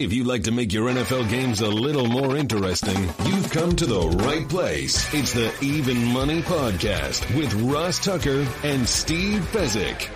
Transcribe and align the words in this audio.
If 0.00 0.12
you'd 0.12 0.26
like 0.26 0.42
to 0.44 0.50
make 0.50 0.72
your 0.72 0.90
NFL 0.90 1.30
games 1.30 1.60
a 1.60 1.68
little 1.68 2.06
more 2.06 2.36
interesting, 2.36 3.00
you've 3.26 3.50
come 3.52 3.76
to 3.76 3.86
the 3.86 4.00
right 4.24 4.48
place. 4.48 5.12
It's 5.14 5.32
the 5.32 5.54
Even 5.62 6.04
Money 6.06 6.42
Podcast 6.42 7.36
with 7.36 7.54
Ross 7.54 8.04
Tucker 8.04 8.44
and 8.64 8.88
Steve 8.88 9.42
Fezzik. 9.52 10.08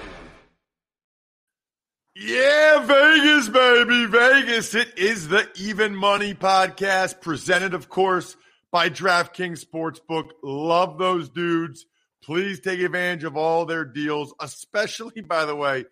Yeah, 2.16 2.84
Vegas, 2.84 3.48
baby, 3.48 4.06
Vegas. 4.06 4.74
It 4.74 4.98
is 4.98 5.28
the 5.28 5.48
Even 5.54 5.94
Money 5.94 6.34
Podcast, 6.34 7.20
presented, 7.20 7.72
of 7.72 7.88
course, 7.88 8.36
by 8.72 8.90
DraftKings 8.90 9.64
Sportsbook. 9.64 10.30
Love 10.42 10.98
those 10.98 11.28
dudes. 11.28 11.86
Please 12.24 12.58
take 12.58 12.80
advantage 12.80 13.22
of 13.22 13.36
all 13.36 13.64
their 13.64 13.84
deals, 13.84 14.34
especially, 14.40 15.20
by 15.28 15.44
the 15.44 15.54
way, 15.54 15.84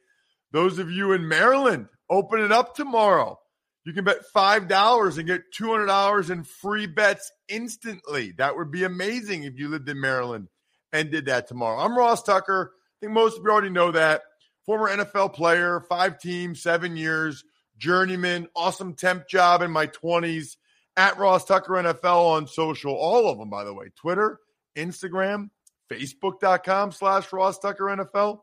those 0.51 0.81
of 0.81 0.91
you 0.91 1.13
in 1.13 1.29
Maryland. 1.29 1.87
Open 2.11 2.41
it 2.41 2.51
up 2.51 2.75
tomorrow. 2.75 3.39
You 3.87 3.93
can 3.93 4.03
bet 4.03 4.25
$5 4.35 5.19
and 5.19 5.29
get 5.29 5.53
$200 5.57 6.31
in 6.31 6.43
free 6.43 6.89
bets 6.89 7.31
instantly. 7.49 8.33
That 8.37 8.57
would 8.57 8.73
be 8.73 8.83
amazing 8.83 9.45
if 9.45 9.57
you 9.57 9.69
lived 9.69 9.89
in 9.89 10.01
Maryland 10.01 10.49
and 10.93 11.13
did 11.13 11.27
that 11.27 11.47
tomorrow. 11.47 11.79
I'm 11.79 11.97
Ross 11.97 12.25
Tucker. 12.25 12.73
I 12.75 12.97
think 12.99 13.13
most 13.13 13.39
of 13.39 13.45
you 13.45 13.51
already 13.51 13.71
know 13.71 13.93
that. 13.93 14.23
Former 14.67 14.89
NFL 14.89 15.35
player, 15.35 15.85
five 15.89 16.19
teams, 16.19 16.61
seven 16.61 16.97
years, 16.97 17.45
journeyman, 17.79 18.49
awesome 18.57 18.95
temp 18.95 19.29
job 19.29 19.63
in 19.63 19.71
my 19.71 19.87
20s. 19.87 20.57
At 20.97 21.19
Ross 21.19 21.45
Tucker 21.45 21.75
NFL 21.75 22.27
on 22.27 22.49
social, 22.49 22.93
all 22.93 23.31
of 23.31 23.39
them, 23.39 23.51
by 23.51 23.63
the 23.63 23.73
way. 23.73 23.91
Twitter, 23.95 24.41
Instagram, 24.77 25.51
Facebook.com 25.93 26.91
slash 26.91 27.33
Ross 27.33 27.61
Tucker 27.61 27.85
NFL, 27.85 28.41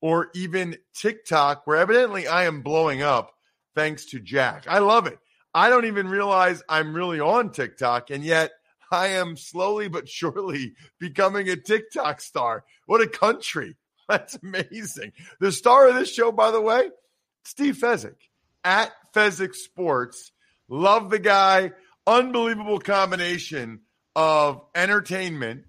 or 0.00 0.28
even 0.34 0.78
TikTok, 0.94 1.66
where 1.66 1.76
evidently 1.76 2.26
I 2.26 2.44
am 2.44 2.62
blowing 2.62 3.02
up 3.02 3.35
thanks 3.76 4.06
to 4.06 4.18
Jack. 4.18 4.64
I 4.66 4.80
love 4.80 5.06
it. 5.06 5.18
I 5.54 5.68
don't 5.68 5.84
even 5.84 6.08
realize 6.08 6.62
I'm 6.68 6.94
really 6.94 7.20
on 7.20 7.50
TikTok, 7.50 8.10
and 8.10 8.24
yet 8.24 8.50
I 8.90 9.08
am 9.08 9.36
slowly 9.36 9.86
but 9.88 10.08
surely 10.08 10.74
becoming 10.98 11.48
a 11.48 11.56
TikTok 11.56 12.20
star. 12.20 12.64
What 12.86 13.00
a 13.00 13.06
country. 13.06 13.76
That's 14.08 14.36
amazing. 14.42 15.12
The 15.40 15.52
star 15.52 15.88
of 15.88 15.94
this 15.94 16.12
show, 16.12 16.32
by 16.32 16.50
the 16.50 16.60
way, 16.60 16.90
Steve 17.44 17.76
Fezzik 17.76 18.16
at 18.64 18.90
Fezzik 19.14 19.54
Sports. 19.54 20.32
Love 20.68 21.10
the 21.10 21.18
guy. 21.18 21.72
Unbelievable 22.06 22.78
combination 22.78 23.80
of 24.14 24.62
entertainment, 24.74 25.64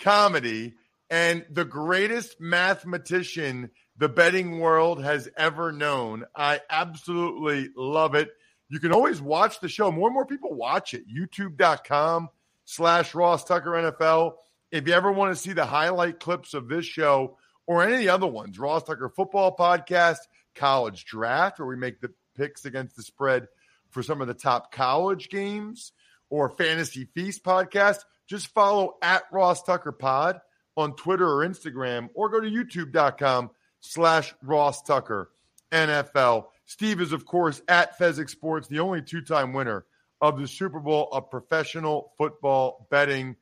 comedy, 0.00 0.74
and 1.08 1.44
the 1.50 1.64
greatest 1.64 2.40
mathematician 2.40 3.70
the 3.98 4.08
betting 4.08 4.58
world 4.58 5.02
has 5.02 5.28
ever 5.36 5.72
known. 5.72 6.24
I 6.34 6.60
absolutely 6.68 7.70
love 7.76 8.14
it. 8.14 8.30
You 8.68 8.80
can 8.80 8.92
always 8.92 9.20
watch 9.20 9.60
the 9.60 9.68
show. 9.68 9.90
More 9.90 10.08
and 10.08 10.14
more 10.14 10.26
people 10.26 10.52
watch 10.52 10.92
it. 10.92 11.04
YouTube.com 11.08 12.28
slash 12.64 13.14
Ross 13.14 13.44
Tucker 13.44 13.70
NFL. 13.70 14.34
If 14.70 14.86
you 14.86 14.94
ever 14.94 15.12
want 15.12 15.34
to 15.34 15.40
see 15.40 15.52
the 15.52 15.64
highlight 15.64 16.20
clips 16.20 16.52
of 16.52 16.68
this 16.68 16.84
show 16.84 17.38
or 17.66 17.82
any 17.82 17.94
of 17.94 18.00
the 18.00 18.08
other 18.08 18.26
ones, 18.26 18.58
Ross 18.58 18.82
Tucker 18.82 19.08
Football 19.08 19.56
Podcast, 19.56 20.18
College 20.54 21.04
Draft, 21.04 21.58
where 21.58 21.68
we 21.68 21.76
make 21.76 22.00
the 22.00 22.12
picks 22.36 22.64
against 22.64 22.96
the 22.96 23.02
spread 23.02 23.46
for 23.90 24.02
some 24.02 24.20
of 24.20 24.26
the 24.26 24.34
top 24.34 24.72
college 24.72 25.30
games, 25.30 25.92
or 26.28 26.50
Fantasy 26.50 27.04
Feast 27.14 27.44
Podcast, 27.44 28.00
just 28.26 28.48
follow 28.48 28.96
at 29.00 29.22
Ross 29.32 29.62
Tucker 29.62 29.92
Pod 29.92 30.40
on 30.76 30.94
Twitter 30.96 31.26
or 31.26 31.46
Instagram, 31.46 32.10
or 32.14 32.28
go 32.28 32.40
to 32.40 32.50
youtube.com 32.50 33.50
slash 33.86 34.34
Ross 34.42 34.82
Tucker 34.82 35.30
NFL. 35.72 36.46
Steve 36.64 37.00
is, 37.00 37.12
of 37.12 37.24
course, 37.24 37.62
at 37.68 37.98
Fezzik 37.98 38.28
Sports, 38.28 38.68
the 38.68 38.80
only 38.80 39.02
two 39.02 39.20
time 39.20 39.52
winner 39.52 39.84
of 40.20 40.38
the 40.38 40.48
Super 40.48 40.80
Bowl 40.80 41.08
of 41.12 41.30
professional 41.30 42.12
football 42.18 42.86
betting. 42.90 43.36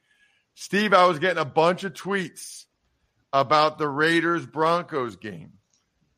Steve, 0.55 0.93
I 0.93 1.07
was 1.07 1.19
getting 1.19 1.41
a 1.41 1.45
bunch 1.45 1.85
of 1.85 1.95
tweets 1.95 2.65
about 3.33 3.79
the 3.79 3.89
Raiders 3.89 4.47
Broncos 4.47 5.17
game 5.17 5.55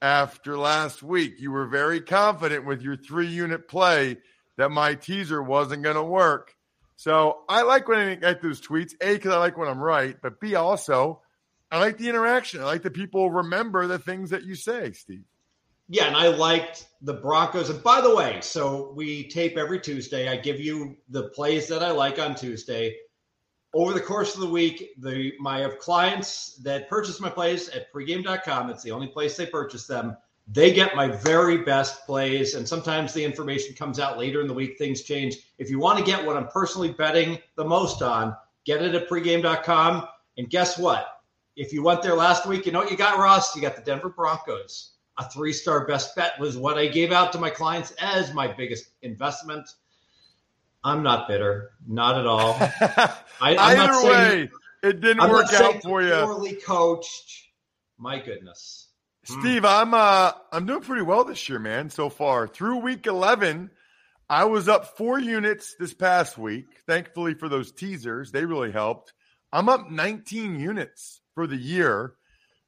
after 0.03 0.59
last 0.59 1.03
week. 1.03 1.37
You 1.39 1.53
were 1.53 1.67
very 1.67 2.01
confident 2.01 2.67
with 2.67 2.83
your 2.83 2.97
three 2.97 3.29
unit 3.29 3.69
play 3.69 4.19
that 4.57 4.71
my 4.71 4.95
teaser 4.95 5.43
wasn't 5.43 5.83
going 5.83 5.97
to 5.97 6.03
work. 6.03 6.55
So 6.97 7.39
I 7.49 7.63
like 7.63 7.89
when 7.89 7.99
I 7.99 8.15
get 8.15 8.43
those 8.43 8.61
tweets, 8.61 8.93
A, 9.01 9.15
because 9.15 9.33
I 9.33 9.39
like 9.39 9.59
when 9.59 9.69
I'm 9.69 9.81
right, 9.81 10.17
but 10.21 10.41
B, 10.41 10.55
also, 10.55 11.21
I 11.71 11.79
like 11.79 11.99
the 11.99 12.09
interaction. 12.09 12.61
I 12.61 12.65
like 12.65 12.83
that 12.83 12.95
people 12.95 13.31
remember 13.31 13.87
the 13.87 13.99
things 13.99 14.31
that 14.31 14.45
you 14.45 14.55
say, 14.55 14.93
Steve. 14.93 15.25
Yeah, 15.89 16.07
and 16.07 16.17
I 16.17 16.29
liked 16.29 16.89
the 17.03 17.15
Broncos. 17.15 17.71
And 17.71 17.83
by 17.83 18.01
the 18.01 18.15
way, 18.15 18.41
so 18.41 18.93
we 18.97 19.29
tape 19.29 19.57
every 19.57 19.81
Tuesday. 19.81 20.29
I 20.29 20.37
give 20.37 20.59
you 20.59 20.97
the 21.11 21.29
plays 21.31 21.69
that 21.69 21.83
I 21.83 21.93
like 21.93 22.19
on 22.19 22.35
Tuesday. 22.35 22.97
Over 23.73 23.93
the 23.93 24.01
course 24.01 24.35
of 24.35 24.41
the 24.41 24.49
week, 24.49 24.95
the 24.99 25.33
my 25.39 25.69
clients 25.81 26.57
that 26.63 26.89
purchase 26.89 27.21
my 27.21 27.29
plays 27.29 27.69
at 27.69 27.93
pregame.com. 27.93 28.71
It's 28.71 28.83
the 28.83 28.91
only 28.91 29.09
place 29.09 29.37
they 29.37 29.47
purchase 29.47 29.87
them. 29.87 30.17
They 30.49 30.73
get 30.73 30.97
my 30.97 31.09
very 31.09 31.59
best 31.59 32.07
plays, 32.07 32.55
and 32.55 32.67
sometimes 32.67 33.13
the 33.13 33.25
information 33.25 33.75
comes 33.75 33.99
out 33.99 34.19
later 34.19 34.41
in 34.41 34.47
the 34.47 34.55
week. 34.55 34.79
Things 34.79 35.03
change. 35.03 35.37
If 35.59 35.71
you 35.71 35.79
want 35.79 35.99
to 35.99 36.05
get 36.05 36.25
what 36.25 36.37
I'm 36.37 36.49
personally 36.49 36.93
betting 36.93 37.39
the 37.57 37.65
most 37.65 38.03
on, 38.03 38.37
get 38.65 38.83
it 38.83 38.95
at 38.95 39.09
pregame.com. 39.09 40.07
And 40.39 40.49
guess 40.49 40.79
what? 40.79 41.16
If 41.57 41.73
you 41.73 41.83
went 41.83 42.03
there 42.03 42.15
last 42.15 42.47
week, 42.47 42.67
you 42.67 42.73
know 42.73 42.81
what 42.81 42.91
you 42.91 42.99
got, 42.99 43.19
Ross? 43.19 43.57
You 43.57 43.63
got 43.63 43.77
the 43.77 43.83
Denver 43.83 44.11
Broncos. 44.11 44.93
A 45.19 45.29
three 45.31 45.55
star 45.55 45.87
best 45.87 46.15
bet 46.15 46.39
was 46.39 46.59
what 46.59 46.77
I 46.77 46.87
gave 46.87 47.11
out 47.11 47.33
to 47.33 47.39
my 47.39 47.49
clients 47.49 47.93
as 47.93 48.35
my 48.35 48.47
biggest 48.47 48.91
investment. 49.01 49.67
I'm 50.85 51.03
not 51.03 51.27
bitter, 51.27 51.71
not 51.89 52.19
at 52.19 52.27
all. 52.27 52.57
I, 53.41 53.57
I'm 53.57 53.81
Either 53.81 53.95
saying, 53.95 54.41
way, 54.45 54.51
it 54.83 55.01
didn't 55.01 55.21
I'm 55.21 55.31
work 55.31 55.53
out 55.55 55.83
for 55.83 56.03
you. 56.03 56.15
Poorly 56.15 56.55
coached. 56.57 57.49
My 57.99 58.19
goodness, 58.21 58.89
Steve, 59.25 59.63
mm. 59.63 59.81
I'm 59.81 59.95
uh, 59.95 60.33
I'm 60.53 60.67
doing 60.67 60.83
pretty 60.83 61.03
well 61.03 61.25
this 61.25 61.49
year, 61.49 61.59
man. 61.59 61.89
So 61.89 62.11
far 62.11 62.47
through 62.47 62.77
week 62.83 63.07
11, 63.07 63.71
I 64.29 64.45
was 64.45 64.69
up 64.69 64.99
four 64.99 65.19
units 65.19 65.75
this 65.79 65.95
past 65.95 66.37
week. 66.37 66.67
Thankfully 66.87 67.33
for 67.33 67.49
those 67.49 67.73
teasers, 67.73 68.31
they 68.31 68.45
really 68.45 68.71
helped. 68.71 69.15
I'm 69.51 69.71
up 69.71 69.91
19 69.91 70.61
units 70.61 71.23
for 71.37 71.47
the 71.47 71.57
year. 71.57 72.15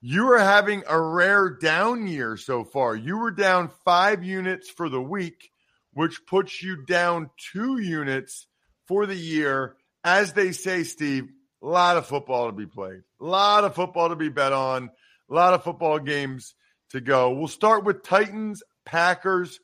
You 0.00 0.31
are 0.32 0.38
having 0.38 0.85
a 0.87 1.00
rare 1.00 1.50
down 1.50 2.06
year 2.06 2.37
so 2.37 2.62
far. 2.62 2.94
You 2.94 3.17
were 3.19 3.32
down 3.32 3.70
five 3.85 4.23
units 4.23 4.70
for 4.70 4.88
the 4.88 5.00
week, 5.00 5.50
which 5.94 6.25
puts 6.26 6.62
you 6.62 6.85
down 6.85 7.31
two 7.53 7.81
units 7.81 8.47
for 8.87 9.06
the 9.06 9.17
year. 9.17 9.75
As 10.05 10.35
they 10.35 10.53
say, 10.53 10.85
Steve, 10.85 11.25
a 11.62 11.67
lot 11.67 11.97
of 11.97 12.06
football 12.06 12.47
to 12.47 12.53
be 12.53 12.67
played, 12.67 13.00
a 13.20 13.25
lot 13.25 13.65
of 13.65 13.75
football 13.75 14.11
to 14.11 14.17
be 14.17 14.29
bet 14.29 14.53
on, 14.53 14.91
a 15.29 15.35
lot 15.35 15.55
of 15.55 15.65
football 15.65 15.99
games 15.99 16.55
to 16.91 17.00
go. 17.00 17.32
We'll 17.32 17.49
start 17.49 17.85
with 17.85 18.05
Titans, 18.05 18.62
Packers. 18.85 19.59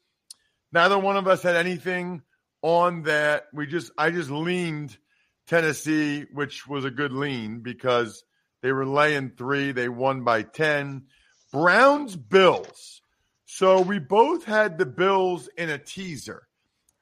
Neither 0.72 0.98
one 0.98 1.16
of 1.16 1.28
us 1.28 1.42
had 1.42 1.56
anything 1.56 2.22
on 2.62 3.02
that. 3.02 3.44
We 3.52 3.66
just, 3.66 3.92
I 3.96 4.10
just 4.10 4.30
leaned 4.30 4.96
Tennessee, 5.46 6.24
which 6.32 6.66
was 6.66 6.84
a 6.84 6.90
good 6.90 7.12
lean 7.12 7.60
because 7.60 8.24
they 8.64 8.72
were 8.72 8.86
laying 8.86 9.28
three. 9.28 9.72
They 9.72 9.90
won 9.90 10.24
by 10.24 10.40
10. 10.40 11.02
Browns, 11.52 12.16
Bills. 12.16 13.02
So 13.44 13.82
we 13.82 13.98
both 13.98 14.46
had 14.46 14.78
the 14.78 14.86
Bills 14.86 15.50
in 15.58 15.68
a 15.68 15.76
teaser. 15.76 16.48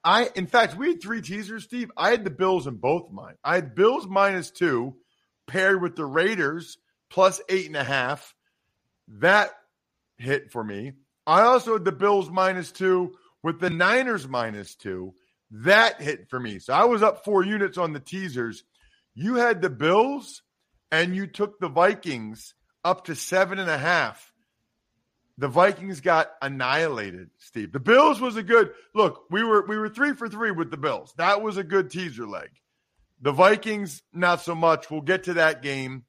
I, 0.03 0.29
in 0.35 0.49
fact, 0.49 0.77
we 0.77 0.89
had 0.89 1.01
three 1.01 1.23
teasers, 1.23 1.63
Steve. 1.63 1.93
I 1.97 2.11
had 2.11 2.25
the 2.25 2.31
Bills 2.31 2.67
in 2.67 2.79
both 2.79 3.13
mine. 3.13 3.37
I 3.45 3.55
had 3.55 3.77
Bills 3.77 4.09
minus 4.09 4.51
two 4.51 4.97
paired 5.47 5.81
with 5.81 5.95
the 5.95 6.05
Raiders 6.05 6.79
plus 7.09 7.41
eight 7.49 7.67
and 7.67 7.77
a 7.77 7.85
half. 7.85 8.35
That 9.07 9.53
hit 10.19 10.51
for 10.51 10.65
me. 10.65 10.95
I 11.29 11.43
also 11.43 11.75
had 11.75 11.85
the 11.85 11.93
Bills 11.93 12.29
minus 12.29 12.73
two 12.73 13.15
with 13.45 13.61
the 13.61 13.71
Niners 13.71 14.27
minus 14.27 14.75
two. 14.75 15.15
That 15.53 16.03
hit 16.03 16.29
for 16.29 16.41
me. 16.41 16.59
So 16.59 16.73
I 16.73 16.87
was 16.87 17.05
up 17.05 17.25
four 17.25 17.45
units 17.45 17.79
on 17.79 17.93
the 17.93 18.01
teasers. 18.01 18.65
You 19.15 19.37
had 19.37 19.63
the 19.63 19.71
Bills 19.71 20.43
and 20.93 21.17
you 21.17 21.27
took 21.27 21.59
the 21.59 21.69
Vikings 21.69 22.55
up 22.85 23.07
to 23.07 23.17
seven 23.17 23.59
and 23.59 23.71
a 23.71 23.79
half. 23.79 24.33
The 25.39 25.49
Vikings 25.49 26.03
got 26.03 26.31
annihilated, 26.43 27.31
Steve. 27.39 27.73
The 27.73 27.81
Bills 27.81 28.21
was 28.21 28.37
a 28.37 28.43
good 28.43 28.73
look. 28.95 29.25
We 29.31 29.43
were 29.43 29.67
we 29.67 29.79
were 29.79 29.89
three 29.89 30.13
for 30.13 30.29
three 30.29 30.51
with 30.51 30.71
the 30.71 30.77
Bills. 30.77 31.15
That 31.17 31.43
was 31.43 31.57
a 31.57 31.65
good 31.65 31.91
teaser 31.91 32.27
leg. 32.27 32.51
The 33.23 33.33
Vikings, 33.33 34.03
not 34.13 34.43
so 34.43 34.55
much. 34.55 34.91
We'll 34.91 35.01
get 35.01 35.25
to 35.25 35.35
that 35.35 35.63
game. 35.63 36.05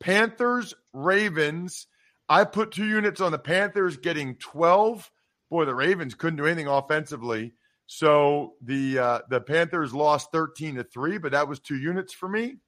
Panthers, 0.00 0.72
Ravens. 0.92 1.86
I 2.28 2.44
put 2.44 2.72
two 2.72 2.86
units 2.86 3.20
on 3.20 3.32
the 3.32 3.38
Panthers 3.38 3.96
getting 3.96 4.36
12. 4.36 5.10
Boy, 5.50 5.64
the 5.64 5.74
Ravens 5.74 6.14
couldn't 6.14 6.36
do 6.36 6.46
anything 6.46 6.68
offensively. 6.68 7.52
So 7.86 8.54
the 8.62 8.98
uh, 8.98 9.18
the 9.28 9.40
Panthers 9.40 9.92
lost 9.92 10.32
13 10.32 10.76
to 10.76 10.84
3, 10.84 11.18
but 11.18 11.32
that 11.32 11.48
was 11.48 11.60
two 11.60 11.76
units 11.76 12.14
for 12.14 12.28
me. 12.28 12.58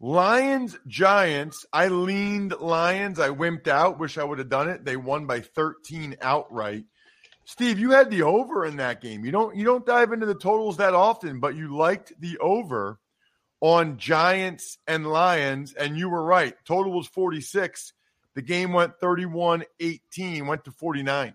Lions, 0.00 0.78
Giants. 0.86 1.66
I 1.72 1.88
leaned 1.88 2.58
Lions. 2.58 3.20
I 3.20 3.28
wimped 3.28 3.68
out. 3.68 3.98
Wish 3.98 4.16
I 4.16 4.24
would 4.24 4.38
have 4.38 4.48
done 4.48 4.70
it. 4.70 4.84
They 4.84 4.96
won 4.96 5.26
by 5.26 5.40
13 5.40 6.16
outright. 6.22 6.84
Steve, 7.44 7.78
you 7.78 7.90
had 7.90 8.10
the 8.10 8.22
over 8.22 8.64
in 8.64 8.76
that 8.76 9.02
game. 9.02 9.24
You 9.24 9.32
don't 9.32 9.56
you 9.56 9.64
don't 9.64 9.84
dive 9.84 10.12
into 10.12 10.26
the 10.26 10.34
totals 10.34 10.76
that 10.78 10.94
often, 10.94 11.40
but 11.40 11.56
you 11.56 11.76
liked 11.76 12.12
the 12.20 12.38
over 12.38 12.98
on 13.60 13.98
Giants 13.98 14.78
and 14.86 15.06
Lions, 15.06 15.74
and 15.74 15.98
you 15.98 16.08
were 16.08 16.22
right. 16.22 16.54
Total 16.64 16.92
was 16.92 17.08
46. 17.08 17.92
The 18.34 18.42
game 18.42 18.72
went 18.72 18.98
31 19.00 19.64
18, 19.80 20.46
went 20.46 20.64
to 20.64 20.70
49. 20.70 21.34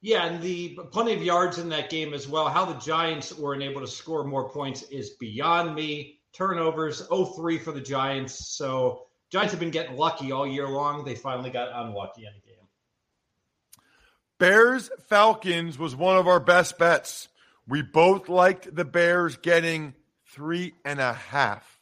Yeah, 0.00 0.24
and 0.24 0.42
the 0.42 0.78
plenty 0.90 1.12
of 1.12 1.22
yards 1.22 1.58
in 1.58 1.68
that 1.68 1.90
game 1.90 2.14
as 2.14 2.26
well. 2.26 2.48
How 2.48 2.64
the 2.64 2.78
Giants 2.78 3.36
were 3.36 3.60
able 3.60 3.82
to 3.82 3.86
score 3.86 4.24
more 4.24 4.48
points 4.48 4.82
is 4.84 5.10
beyond 5.10 5.74
me. 5.74 6.19
Turnovers 6.32 7.06
0-3 7.08 7.60
for 7.60 7.72
the 7.72 7.80
Giants. 7.80 8.56
So 8.56 9.02
Giants 9.30 9.52
have 9.52 9.60
been 9.60 9.70
getting 9.70 9.96
lucky 9.96 10.32
all 10.32 10.46
year 10.46 10.68
long. 10.68 11.04
They 11.04 11.14
finally 11.14 11.50
got 11.50 11.68
unlucky 11.72 12.26
in 12.26 12.32
the 12.34 12.40
game. 12.40 12.56
Bears 14.38 14.90
Falcons 15.08 15.78
was 15.78 15.94
one 15.94 16.16
of 16.16 16.26
our 16.26 16.40
best 16.40 16.78
bets. 16.78 17.28
We 17.68 17.82
both 17.82 18.28
liked 18.28 18.74
the 18.74 18.84
Bears 18.84 19.36
getting 19.36 19.94
three 20.32 20.74
and 20.84 21.00
a 21.00 21.12
half. 21.12 21.78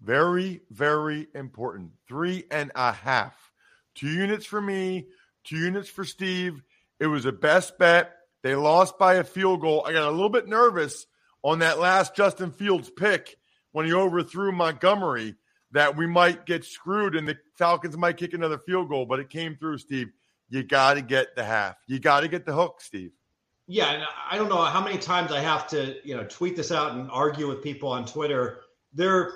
Very, 0.00 0.62
very 0.70 1.28
important. 1.34 1.92
Three 2.08 2.44
and 2.50 2.72
a 2.74 2.92
half. 2.92 3.52
Two 3.94 4.08
units 4.08 4.44
for 4.44 4.60
me, 4.60 5.06
two 5.44 5.56
units 5.56 5.88
for 5.88 6.04
Steve. 6.04 6.62
It 6.98 7.06
was 7.06 7.26
a 7.26 7.32
best 7.32 7.78
bet. 7.78 8.12
They 8.42 8.54
lost 8.56 8.98
by 8.98 9.14
a 9.14 9.24
field 9.24 9.60
goal. 9.60 9.84
I 9.86 9.92
got 9.92 10.08
a 10.08 10.10
little 10.10 10.30
bit 10.30 10.48
nervous 10.48 11.06
on 11.42 11.60
that 11.60 11.78
last 11.78 12.16
Justin 12.16 12.50
Fields 12.50 12.90
pick 12.90 13.36
when 13.74 13.86
he 13.86 13.92
overthrew 13.92 14.52
Montgomery 14.52 15.34
that 15.72 15.96
we 15.96 16.06
might 16.06 16.46
get 16.46 16.64
screwed 16.64 17.16
and 17.16 17.26
the 17.26 17.36
Falcons 17.58 17.96
might 17.96 18.16
kick 18.16 18.32
another 18.32 18.56
field 18.56 18.88
goal, 18.88 19.04
but 19.04 19.18
it 19.18 19.28
came 19.28 19.56
through, 19.56 19.78
Steve. 19.78 20.12
You 20.48 20.62
got 20.62 20.94
to 20.94 21.02
get 21.02 21.34
the 21.34 21.42
half. 21.42 21.74
You 21.88 21.98
got 21.98 22.20
to 22.20 22.28
get 22.28 22.46
the 22.46 22.52
hook, 22.52 22.80
Steve. 22.80 23.10
Yeah, 23.66 23.90
and 23.90 24.04
I 24.30 24.38
don't 24.38 24.48
know 24.48 24.62
how 24.62 24.80
many 24.80 24.96
times 24.96 25.32
I 25.32 25.40
have 25.40 25.66
to, 25.68 25.96
you 26.06 26.14
know, 26.14 26.22
tweet 26.22 26.54
this 26.54 26.70
out 26.70 26.92
and 26.92 27.10
argue 27.10 27.48
with 27.48 27.64
people 27.64 27.88
on 27.88 28.06
Twitter. 28.06 28.60
They're 28.92 29.32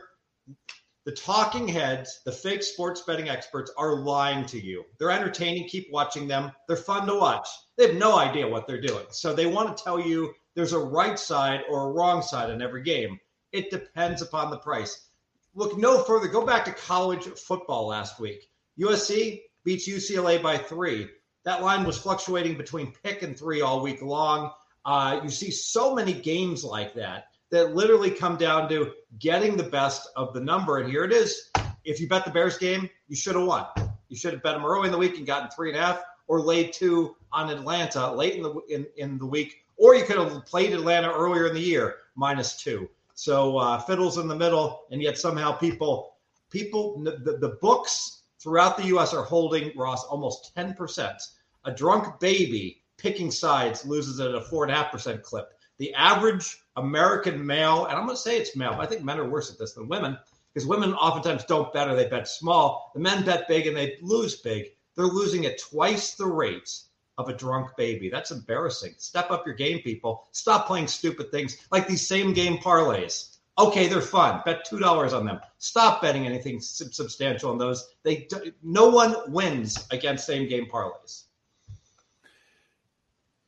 the 1.05 1.11
talking 1.13 1.67
heads, 1.67 2.21
the 2.25 2.31
fake 2.31 2.63
sports 2.63 3.03
betting 3.05 3.29
experts 3.29 3.73
are 3.77 3.97
lying 3.97 4.47
to 4.47 4.65
you. 4.65 4.85
They're 5.01 5.11
entertaining. 5.11 5.67
Keep 5.67 5.89
watching 5.91 6.29
them. 6.29 6.53
They're 6.69 6.77
fun 6.77 7.09
to 7.09 7.15
watch. 7.17 7.49
They 7.77 7.89
have 7.89 7.97
no 7.97 8.17
idea 8.17 8.47
what 8.47 8.69
they're 8.69 8.81
doing. 8.81 9.07
So 9.11 9.35
they 9.35 9.47
want 9.47 9.77
to 9.77 9.83
tell 9.83 9.99
you 9.99 10.33
there's 10.55 10.75
a 10.75 10.79
right 10.79 11.19
side 11.19 11.63
or 11.69 11.89
a 11.89 11.93
wrong 11.93 12.23
side 12.23 12.51
in 12.51 12.63
every 12.63 12.83
game. 12.85 13.19
It 13.53 13.71
depends 13.71 14.23
upon 14.23 14.51
the 14.51 14.59
price. 14.59 15.07
Look 15.55 15.79
no 15.79 16.03
further. 16.03 16.29
Go 16.29 16.45
back 16.45 16.65
to 16.67 16.73
college 16.73 17.25
football 17.25 17.87
last 17.87 18.21
week. 18.21 18.51
USC 18.79 19.43
beats 19.65 19.89
UCLA 19.89 20.43
by 20.43 20.57
three. 20.57 21.09
That 21.45 21.63
line 21.63 21.85
was 21.85 21.99
fluctuating 21.99 22.57
between 22.57 22.93
pick 23.03 23.23
and 23.23 23.37
three 23.37 23.61
all 23.61 23.81
week 23.81 24.03
long. 24.03 24.53
Uh, 24.85 25.21
you 25.23 25.31
see 25.31 25.51
so 25.51 25.95
many 25.95 26.13
games 26.13 26.63
like 26.65 26.95
that 26.95 27.29
that 27.51 27.75
literally 27.75 28.11
come 28.11 28.37
down 28.37 28.69
to 28.69 28.93
getting 29.19 29.57
the 29.57 29.65
best 29.65 30.09
of 30.17 30.35
the 30.35 30.41
number. 30.41 30.79
And 30.79 30.91
here 30.91 31.05
it 31.05 31.13
is. 31.13 31.51
If 31.85 32.01
you 32.01 32.09
bet 32.09 32.25
the 32.25 32.31
Bears 32.31 32.59
game, 32.59 32.89
you 33.09 33.17
should 33.17 33.35
have 33.35 33.45
won. 33.45 33.67
You 34.09 34.17
should 34.17 34.35
have 34.35 34.43
bet 34.43 34.55
them 34.55 34.65
early 34.65 34.87
in 34.87 34.93
the 34.93 34.99
week 34.99 35.17
and 35.17 35.27
gotten 35.27 35.51
three 35.51 35.71
and 35.71 35.79
a 35.79 35.83
half, 35.83 36.03
or 36.27 36.41
laid 36.41 36.73
two 36.73 37.17
on 37.33 37.51
Atlanta 37.51 38.13
late 38.13 38.35
in 38.35 38.43
the 38.43 38.61
in, 38.69 38.87
in 38.97 39.19
the 39.19 39.27
week, 39.27 39.65
or 39.77 39.95
you 39.95 40.05
could 40.05 40.19
have 40.19 40.45
played 40.45 40.73
Atlanta 40.73 41.11
earlier 41.11 41.47
in 41.47 41.55
the 41.55 41.61
year 41.61 41.97
minus 42.15 42.57
two. 42.57 42.89
So 43.19 43.59
uh, 43.59 43.81
fiddles 43.81 44.17
in 44.17 44.29
the 44.29 44.37
middle, 44.37 44.85
and 44.93 45.03
yet 45.03 45.19
somehow 45.19 45.51
people 45.51 46.19
people 46.51 47.03
the, 47.03 47.37
the 47.39 47.59
books 47.61 48.23
throughout 48.41 48.77
the 48.77 48.87
U.S. 48.95 49.13
are 49.13 49.25
holding 49.25 49.77
Ross 49.77 50.05
almost 50.05 50.55
ten 50.55 50.73
percent. 50.73 51.21
A 51.65 51.73
drunk 51.73 52.21
baby 52.21 52.85
picking 52.97 53.33
sides 53.33 53.85
loses 53.85 54.21
at 54.21 54.37
a 54.37 54.41
four 54.41 54.63
and 54.63 54.73
a 54.73 54.77
half 54.77 54.93
percent 54.93 55.25
clip. 55.25 55.49
The 55.79 55.93
average 55.95 56.59
American 56.77 57.45
male, 57.45 57.87
and 57.87 57.97
I'm 57.97 58.05
going 58.05 58.15
to 58.15 58.23
say 58.23 58.39
it's 58.39 58.55
male, 58.55 58.77
I 58.79 58.87
think 58.87 59.03
men 59.03 59.19
are 59.19 59.29
worse 59.29 59.51
at 59.51 59.59
this 59.59 59.73
than 59.73 59.89
women 59.89 60.17
because 60.55 60.69
women 60.69 60.95
oftentimes 60.95 61.45
don't 61.45 61.73
bet 61.73 61.89
or 61.89 61.97
they 61.97 62.09
bet 62.09 62.29
small. 62.29 62.93
The 62.95 63.01
men 63.01 63.25
bet 63.25 63.49
big 63.49 63.67
and 63.67 63.77
they 63.77 63.99
lose 64.01 64.37
big. 64.37 64.67
They're 64.95 65.07
losing 65.07 65.45
at 65.45 65.59
twice 65.59 66.15
the 66.15 66.27
rates 66.27 66.88
of 67.19 67.29
a 67.29 67.35
drunk 67.35 67.77
baby. 67.77 68.09
That's 68.09 68.31
embarrassing. 68.31 68.95
Step 68.97 69.31
up 69.31 69.45
your 69.45 69.57
game, 69.57 69.81
people. 69.81 70.27
Stop 70.31 70.67
playing 70.67 70.87
stupid 70.87 71.31
things 71.31 71.59
like 71.71 71.87
these 71.87 72.07
same 72.07 72.33
game 72.33 72.59
parlays. 72.59 73.37
Okay, 73.59 73.89
they're 73.89 74.01
fun. 74.01 74.41
Bet 74.45 74.65
two 74.65 74.79
dollars 74.79 75.13
on 75.13 75.27
them. 75.27 75.41
Stop 75.59 76.01
betting 76.01 76.27
anything 76.27 76.61
substantial 76.61 77.51
on 77.51 77.59
those. 77.59 77.89
They 78.05 78.29
no 78.63 78.89
one 78.89 79.17
wins 79.33 79.87
against 79.91 80.27
same 80.27 80.49
game 80.49 80.69
parlays. 80.71 81.25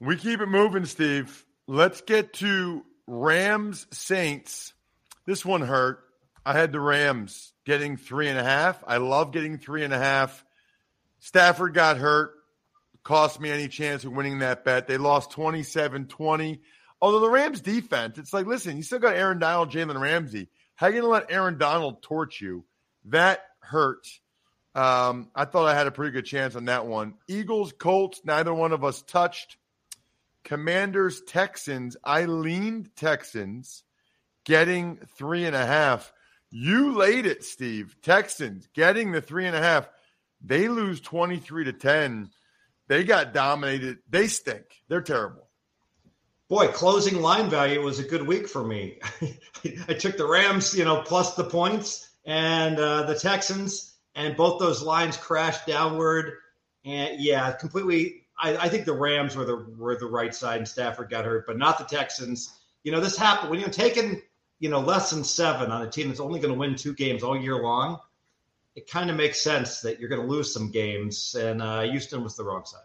We 0.01 0.17
keep 0.17 0.41
it 0.41 0.47
moving, 0.47 0.85
Steve. 0.85 1.45
Let's 1.69 2.01
get 2.01 2.33
to 2.35 2.85
Rams 3.07 3.87
Saints. 3.93 4.73
This 5.27 5.45
one 5.45 5.61
hurt. 5.61 6.03
I 6.45 6.55
had 6.55 6.73
the 6.73 6.81
Rams 6.81 7.53
getting 7.65 7.97
three 7.97 8.29
and 8.29 8.39
a 8.39 8.43
half. 8.43 8.83
I 8.87 8.97
love 8.97 9.31
getting 9.31 9.59
three 9.59 9.85
and 9.85 9.93
a 9.93 9.99
half. 9.99 10.45
Stafford 11.21 11.75
got 11.75 11.99
hurt, 11.99 12.33
cost 13.03 13.41
me 13.41 13.51
any 13.51 13.69
chance 13.69 14.05
of 14.05 14.13
winning 14.13 14.41
that 14.41 14.65
bet. 14.65 14.87
They 14.87 14.99
lost 14.99 15.31
27 15.33 16.07
20. 16.07 16.61
Although 17.01 17.21
the 17.21 17.31
Rams 17.31 17.61
defense, 17.61 18.19
it's 18.19 18.33
like, 18.33 18.47
listen, 18.47 18.77
you 18.77 18.83
still 18.83 18.99
got 18.99 19.17
Aaron 19.17 19.39
Donald, 19.39 19.71
Jalen 19.71 19.99
Ramsey. 19.99 20.49
How 20.75 20.87
are 20.87 20.91
you 20.91 21.01
going 21.01 21.05
to 21.05 21.11
let 21.11 21.31
Aaron 21.31 21.57
Donald 21.59 22.03
torch 22.03 22.41
you? 22.41 22.65
That 23.07 23.41
hurt. 23.61 24.07
Um, 24.75 25.31
I 25.35 25.47
thought 25.47 25.67
I 25.67 25.75
had 25.75 25.87
a 25.87 25.91
pretty 25.93 26.13
good 26.13 26.27
chance 26.27 26.55
on 26.57 26.67
that 26.67 26.87
one. 26.87 27.15
Eagles, 27.27 27.73
Colts, 27.73 28.21
neither 28.25 28.55
one 28.55 28.73
of 28.73 28.85
us 28.85 29.03
touched. 29.03 29.57
Commanders, 30.45 31.23
Texans. 31.27 31.97
I 32.05 32.25
leaned 32.27 32.95
Texans 32.97 33.83
getting 34.45 34.99
three 35.17 35.45
and 35.45 35.57
a 35.57 35.67
half. 35.67 36.13
You 36.51 36.93
laid 36.93 37.27
it, 37.27 37.45
Steve. 37.45 37.97
Texans 38.03 38.69
getting 38.75 39.13
the 39.13 39.21
three 39.21 39.47
and 39.47 39.57
a 39.57 39.63
half. 39.63 39.89
They 40.43 40.69
lose 40.69 41.01
23 41.01 41.65
to 41.65 41.73
10. 41.73 42.31
They 42.91 43.05
got 43.05 43.33
dominated. 43.33 43.99
They 44.11 44.27
stink. 44.27 44.65
They're 44.89 45.01
terrible. 45.01 45.49
Boy, 46.49 46.67
closing 46.67 47.23
line 47.23 47.49
value 47.49 47.81
was 47.81 48.01
a 48.01 48.03
good 48.03 48.27
week 48.27 48.49
for 48.49 48.65
me. 48.65 48.99
I 49.89 49.95
took 49.95 50.17
the 50.17 50.27
Rams, 50.27 50.77
you 50.77 50.85
know, 50.85 51.01
plus 51.03 51.37
the 51.37 51.45
points 51.45 52.11
and 52.27 52.77
uh, 52.81 53.05
the 53.05 53.15
Texans, 53.15 53.95
and 54.17 54.37
both 54.37 54.59
those 54.59 54.83
lines 54.83 55.17
crashed 55.17 55.69
downward. 55.69 56.33
And 56.85 57.21
yeah, 57.21 57.53
completely 57.53 58.27
I, 58.37 58.57
I, 58.57 58.69
think 58.69 58.87
the 58.87 58.93
Rams 58.93 59.37
were 59.37 59.45
the 59.45 59.73
were 59.79 59.97
the 59.97 60.07
right 60.07 60.35
side, 60.35 60.59
and 60.59 60.67
Stafford 60.67 61.11
got 61.11 61.25
hurt, 61.25 61.47
but 61.47 61.59
not 61.59 61.79
the 61.79 61.85
Texans. 61.85 62.59
You 62.83 62.91
know, 62.91 62.99
this 62.99 63.17
happened 63.17 63.53
when 63.53 63.61
you're 63.61 63.69
taking 63.69 64.21
you 64.59 64.69
know 64.69 64.81
less 64.81 65.11
than 65.13 65.23
seven 65.23 65.71
on 65.71 65.83
a 65.83 65.89
team 65.89 66.09
that's 66.09 66.19
only 66.19 66.41
going 66.41 66.53
to 66.53 66.59
win 66.59 66.75
two 66.75 66.95
games 66.95 67.23
all 67.23 67.41
year 67.41 67.63
long. 67.63 68.01
It 68.81 68.91
kind 68.91 69.11
of 69.11 69.17
makes 69.17 69.43
sense 69.43 69.83
that 69.83 70.01
you're 70.01 70.09
going 70.09 70.23
to 70.23 70.27
lose 70.27 70.55
some 70.55 70.71
games, 70.71 71.35
and 71.35 71.61
uh, 71.61 71.83
Houston 71.83 72.25
was 72.25 72.35
the 72.35 72.45
wrong 72.45 72.65
side. 72.65 72.81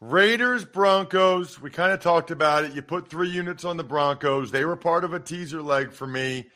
Raiders, 0.00 0.64
Broncos. 0.64 1.60
We 1.60 1.70
kind 1.70 1.92
of 1.92 2.00
talked 2.00 2.32
about 2.32 2.64
it. 2.64 2.74
You 2.74 2.82
put 2.82 3.06
three 3.06 3.28
units 3.28 3.64
on 3.64 3.76
the 3.76 3.84
Broncos. 3.84 4.50
They 4.50 4.64
were 4.64 4.74
part 4.74 5.04
of 5.04 5.14
a 5.14 5.20
teaser 5.20 5.62
leg 5.62 5.92
for 5.92 6.04
me. 6.04 6.48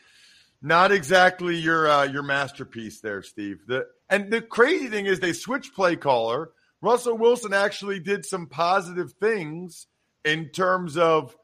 Not 0.61 0.90
exactly 0.90 1.55
your 1.55 1.88
uh, 1.88 2.02
your 2.02 2.25
masterpiece 2.25 3.00
there, 3.00 3.23
Steve. 3.23 3.61
The, 3.69 3.87
and 4.11 4.33
the 4.33 4.43
crazy 4.43 4.88
thing 4.88 5.07
is 5.07 5.21
they 5.21 5.33
switched 5.33 5.76
play 5.76 5.95
caller. 5.95 6.50
Russell 6.83 7.17
Wilson 7.17 7.55
actually 7.55 8.00
did 8.00 8.26
some 8.26 8.49
positive 8.49 9.12
things 9.21 9.87
in 10.25 10.49
terms 10.49 10.97
of 10.97 11.37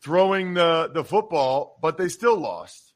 throwing 0.00 0.54
the, 0.54 0.90
the 0.94 1.04
football, 1.04 1.78
but 1.82 1.98
they 1.98 2.08
still 2.08 2.38
lost. 2.38 2.93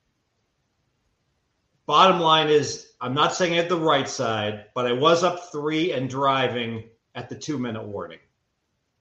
Bottom 1.89 2.21
line 2.21 2.51
is, 2.51 2.93
I'm 3.01 3.15
not 3.15 3.35
saying 3.35 3.55
I 3.55 3.57
had 3.57 3.71
the 3.71 3.81
right 3.81 4.07
side, 4.07 4.67
but 4.75 4.87
I 4.87 4.93
was 4.93 5.25
up 5.25 5.51
three 5.51 5.93
and 5.93 6.07
driving 6.07 6.85
at 7.15 7.31
the 7.31 7.35
two 7.35 7.59
minute 7.59 7.83
warning, 7.83 8.19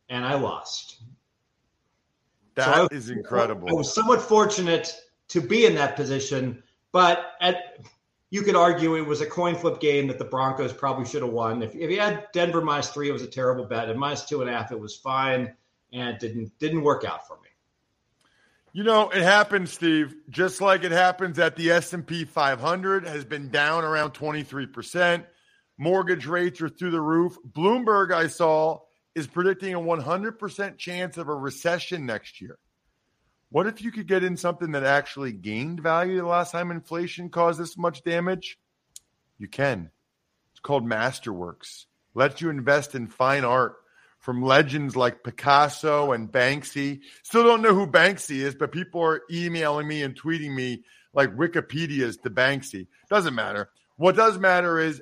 and 0.07 0.23
I 0.23 0.35
lost. 0.35 1.01
That 2.55 2.73
so 2.73 2.87
I, 2.89 2.95
is 2.95 3.09
incredible. 3.09 3.67
I 3.69 3.73
was 3.73 3.93
somewhat 3.93 4.21
fortunate 4.21 4.95
to 5.27 5.41
be 5.41 5.65
in 5.65 5.75
that 5.75 5.97
position, 5.97 6.63
but 6.93 7.33
at 7.41 7.85
you 8.29 8.41
could 8.41 8.55
argue 8.55 8.95
it 8.95 9.05
was 9.05 9.19
a 9.19 9.25
coin 9.25 9.55
flip 9.55 9.81
game 9.81 10.07
that 10.07 10.17
the 10.17 10.23
Broncos 10.23 10.71
probably 10.71 11.05
should 11.05 11.23
have 11.23 11.33
won. 11.33 11.61
If, 11.61 11.75
if 11.75 11.91
you 11.91 11.99
had 11.99 12.27
Denver 12.31 12.61
minus 12.61 12.87
three, 12.87 13.09
it 13.09 13.13
was 13.13 13.21
a 13.21 13.27
terrible 13.27 13.65
bet. 13.65 13.89
And 13.89 13.99
minus 13.99 14.23
two 14.23 14.39
and 14.39 14.49
a 14.49 14.53
half, 14.53 14.71
it 14.71 14.79
was 14.79 14.95
fine, 14.95 15.53
and 15.91 16.07
it 16.07 16.19
didn't 16.21 16.57
didn't 16.57 16.83
work 16.83 17.03
out 17.03 17.27
for 17.27 17.35
me. 17.41 17.46
You 18.73 18.83
know, 18.83 19.09
it 19.09 19.23
happens, 19.23 19.71
Steve. 19.73 20.13
Just 20.29 20.61
like 20.61 20.83
it 20.83 20.91
happens 20.91 21.39
at 21.39 21.55
the 21.55 21.71
S 21.71 21.93
and 21.93 22.05
P 22.05 22.25
500 22.25 23.07
has 23.07 23.25
been 23.25 23.49
down 23.49 23.83
around 23.83 24.11
23 24.11 24.67
percent. 24.67 25.25
Mortgage 25.77 26.25
rates 26.25 26.61
are 26.61 26.69
through 26.69 26.91
the 26.91 27.01
roof. 27.01 27.37
Bloomberg, 27.49 28.11
I 28.11 28.27
saw, 28.27 28.79
is 29.15 29.27
predicting 29.27 29.73
a 29.73 29.79
100 29.79 30.39
percent 30.39 30.77
chance 30.77 31.17
of 31.17 31.27
a 31.27 31.35
recession 31.35 32.05
next 32.05 32.41
year. 32.41 32.57
What 33.49 33.67
if 33.67 33.81
you 33.81 33.91
could 33.91 34.07
get 34.07 34.23
in 34.23 34.35
something 34.35 34.71
that 34.71 34.83
actually 34.83 35.31
gained 35.31 35.81
value 35.81 36.17
the 36.17 36.25
last 36.25 36.51
time 36.51 36.69
inflation 36.69 37.29
caused 37.29 37.59
this 37.59 37.77
much 37.77 38.03
damage? 38.03 38.59
You 39.37 39.47
can. 39.47 39.89
It's 40.51 40.59
called 40.59 40.85
Masterworks. 40.85 41.85
Lets 42.13 42.41
you 42.41 42.49
invest 42.49 42.95
in 42.95 43.07
fine 43.07 43.45
art 43.45 43.77
from 44.27 44.43
legends 44.43 44.97
like 44.97 45.23
Picasso 45.23 46.11
and 46.11 46.29
Banksy. 46.29 46.99
Still 47.23 47.45
don't 47.45 47.61
know 47.61 47.73
who 47.73 47.87
Banksy 47.87 48.41
is, 48.41 48.55
but 48.55 48.73
people 48.73 49.01
are 49.01 49.21
emailing 49.31 49.87
me 49.87 50.03
and 50.03 50.19
tweeting 50.19 50.53
me 50.53 50.83
like 51.13 51.37
Wikipedia's 51.37 52.17
to 52.17 52.29
Banksy. 52.29 52.87
Doesn't 53.09 53.33
matter. 53.33 53.69
What 53.95 54.17
does 54.17 54.37
matter 54.37 54.79
is 54.79 55.01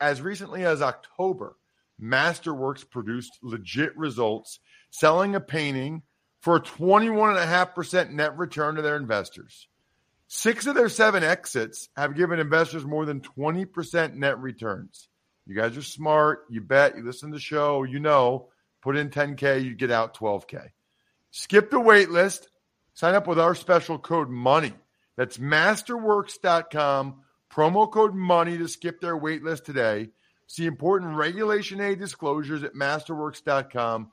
as 0.00 0.22
recently 0.22 0.64
as 0.64 0.80
October, 0.80 1.58
Masterworks 2.02 2.88
produced 2.88 3.38
legit 3.42 3.94
results 3.98 4.60
selling 4.90 5.34
a 5.34 5.40
painting– 5.40 6.00
for 6.44 6.56
a 6.56 6.60
21.5% 6.60 8.10
net 8.10 8.36
return 8.36 8.74
to 8.74 8.82
their 8.82 8.96
investors. 8.96 9.66
Six 10.28 10.66
of 10.66 10.74
their 10.74 10.90
seven 10.90 11.24
exits 11.24 11.88
have 11.96 12.16
given 12.16 12.38
investors 12.38 12.84
more 12.84 13.06
than 13.06 13.22
20% 13.22 14.12
net 14.12 14.38
returns. 14.38 15.08
You 15.46 15.56
guys 15.56 15.74
are 15.78 15.82
smart. 15.82 16.44
You 16.50 16.60
bet. 16.60 16.98
You 16.98 17.02
listen 17.02 17.30
to 17.30 17.36
the 17.36 17.40
show. 17.40 17.84
You 17.84 17.98
know, 17.98 18.50
put 18.84 18.96
in 18.98 19.08
10K, 19.08 19.64
you 19.64 19.74
get 19.74 19.90
out 19.90 20.14
12K. 20.14 20.68
Skip 21.30 21.70
the 21.70 21.80
wait 21.80 22.10
list. 22.10 22.48
Sign 22.92 23.14
up 23.14 23.26
with 23.26 23.40
our 23.40 23.54
special 23.54 23.98
code 23.98 24.28
MONEY. 24.28 24.74
That's 25.16 25.38
masterworks.com. 25.38 27.22
Promo 27.50 27.90
code 27.90 28.14
MONEY 28.14 28.58
to 28.58 28.68
skip 28.68 29.00
their 29.00 29.16
wait 29.16 29.42
list 29.42 29.64
today. 29.64 30.10
See 30.48 30.66
important 30.66 31.16
Regulation 31.16 31.80
A 31.80 31.96
disclosures 31.96 32.62
at 32.62 32.74
masterworks.com. 32.74 34.12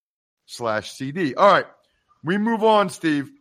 slash 0.51 0.91
CD. 0.91 1.33
All 1.35 1.51
right. 1.51 1.65
We 2.23 2.37
move 2.37 2.63
on, 2.63 2.89
Steve. 2.89 3.31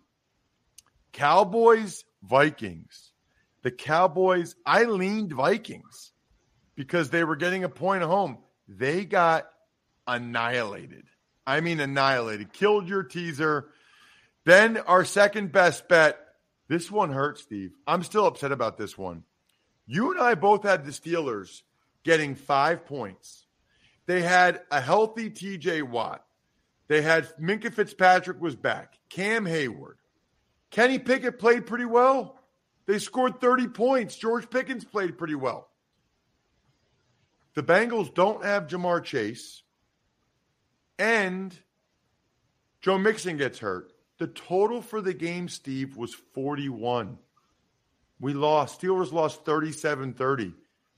Cowboys, 1.13 2.05
Vikings. 2.23 3.13
The 3.63 3.71
Cowboys, 3.71 4.55
I 4.65 4.85
leaned 4.85 5.33
Vikings 5.33 6.13
because 6.77 7.11
they 7.11 7.25
were 7.25 7.37
getting 7.37 7.65
a 7.65 7.69
point 7.69 8.03
at 8.03 8.09
home. 8.09 8.39
They 8.69 9.05
got 9.05 9.51
annihilated. 10.07 11.05
I 11.47 11.61
mean, 11.61 11.81
annihilated. 11.81 12.53
Killed 12.53 12.89
your 12.89 13.03
teaser. 13.03 13.69
Then 14.45 14.79
our 14.79 15.05
second 15.05 15.53
best 15.53 15.89
bet. 15.89 16.19
This 16.69 16.91
one 16.91 17.11
hurt, 17.11 17.39
Steve. 17.39 17.73
I'm 17.87 18.05
still 18.05 18.27
upset 18.27 18.53
about 18.53 18.79
this 18.79 18.97
one. 18.97 19.25
You 19.87 20.13
and 20.13 20.21
I 20.21 20.37
both 20.37 20.63
had 20.63 20.85
the 20.85 20.93
Steelers 20.93 21.63
getting 22.05 22.37
five 22.37 22.87
points. 22.87 23.47
They 24.07 24.23
had 24.23 24.61
a 24.71 24.81
healthy 24.81 25.31
TJ 25.31 25.83
Watt. 25.83 26.25
They 26.91 27.03
had 27.03 27.29
Minkah 27.39 27.73
Fitzpatrick 27.73 28.41
was 28.41 28.57
back, 28.57 28.99
Cam 29.11 29.45
Heyward. 29.45 29.95
Kenny 30.73 30.99
Pickett 30.99 31.39
played 31.39 31.65
pretty 31.65 31.85
well. 31.85 32.41
They 32.87 32.99
scored 32.99 33.41
30 33.41 33.69
points. 33.69 34.17
George 34.17 34.51
Pickens 34.51 34.85
played 34.85 35.17
pretty 35.17 35.37
well. 35.37 35.69
The 37.55 37.63
Bengals 37.63 38.13
don't 38.13 38.45
have 38.45 38.67
Ja'Marr 38.67 39.05
Chase, 39.05 39.63
and 40.99 41.57
Joe 42.81 42.99
Mixon 42.99 43.37
gets 43.37 43.61
hurt. 43.61 43.93
The 44.19 44.27
total 44.27 44.83
for 44.83 45.01
the 45.01 45.15
game, 45.15 45.49
Steve, 45.49 45.97
was 45.97 46.13
41. 46.13 47.19
We 48.19 48.35
lost. 48.35 48.81
Steelers 48.81 49.13
lost 49.13 49.45
37 49.45 50.15
30. 50.15 50.55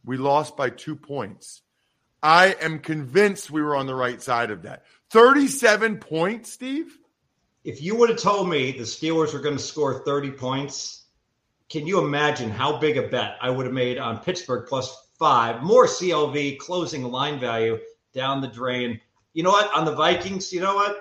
We 0.06 0.16
lost 0.16 0.56
by 0.56 0.70
two 0.70 0.96
points. 0.96 1.60
I 2.22 2.56
am 2.60 2.78
convinced 2.78 3.50
we 3.50 3.62
were 3.62 3.74
on 3.74 3.86
the 3.86 3.94
right 3.94 4.22
side 4.22 4.50
of 4.50 4.62
that. 4.62 4.84
37 5.10 5.98
points, 5.98 6.52
Steve? 6.52 6.98
If 7.64 7.82
you 7.82 7.96
would 7.96 8.08
have 8.08 8.18
told 8.18 8.48
me 8.48 8.72
the 8.72 8.84
Steelers 8.84 9.32
were 9.32 9.40
going 9.40 9.56
to 9.56 9.62
score 9.62 10.04
30 10.04 10.30
points, 10.32 11.04
can 11.68 11.86
you 11.86 12.00
imagine 12.04 12.50
how 12.50 12.78
big 12.78 12.96
a 12.96 13.08
bet 13.08 13.36
I 13.40 13.50
would 13.50 13.66
have 13.66 13.74
made 13.74 13.98
on 13.98 14.18
Pittsburgh 14.18 14.66
plus 14.68 15.08
five, 15.18 15.62
more 15.62 15.86
CLV 15.86 16.58
closing 16.58 17.04
line 17.04 17.40
value 17.40 17.78
down 18.12 18.40
the 18.40 18.48
drain? 18.48 19.00
You 19.32 19.42
know 19.42 19.50
what? 19.50 19.72
On 19.74 19.84
the 19.84 19.94
Vikings, 19.94 20.52
you 20.52 20.60
know 20.60 20.74
what? 20.74 20.96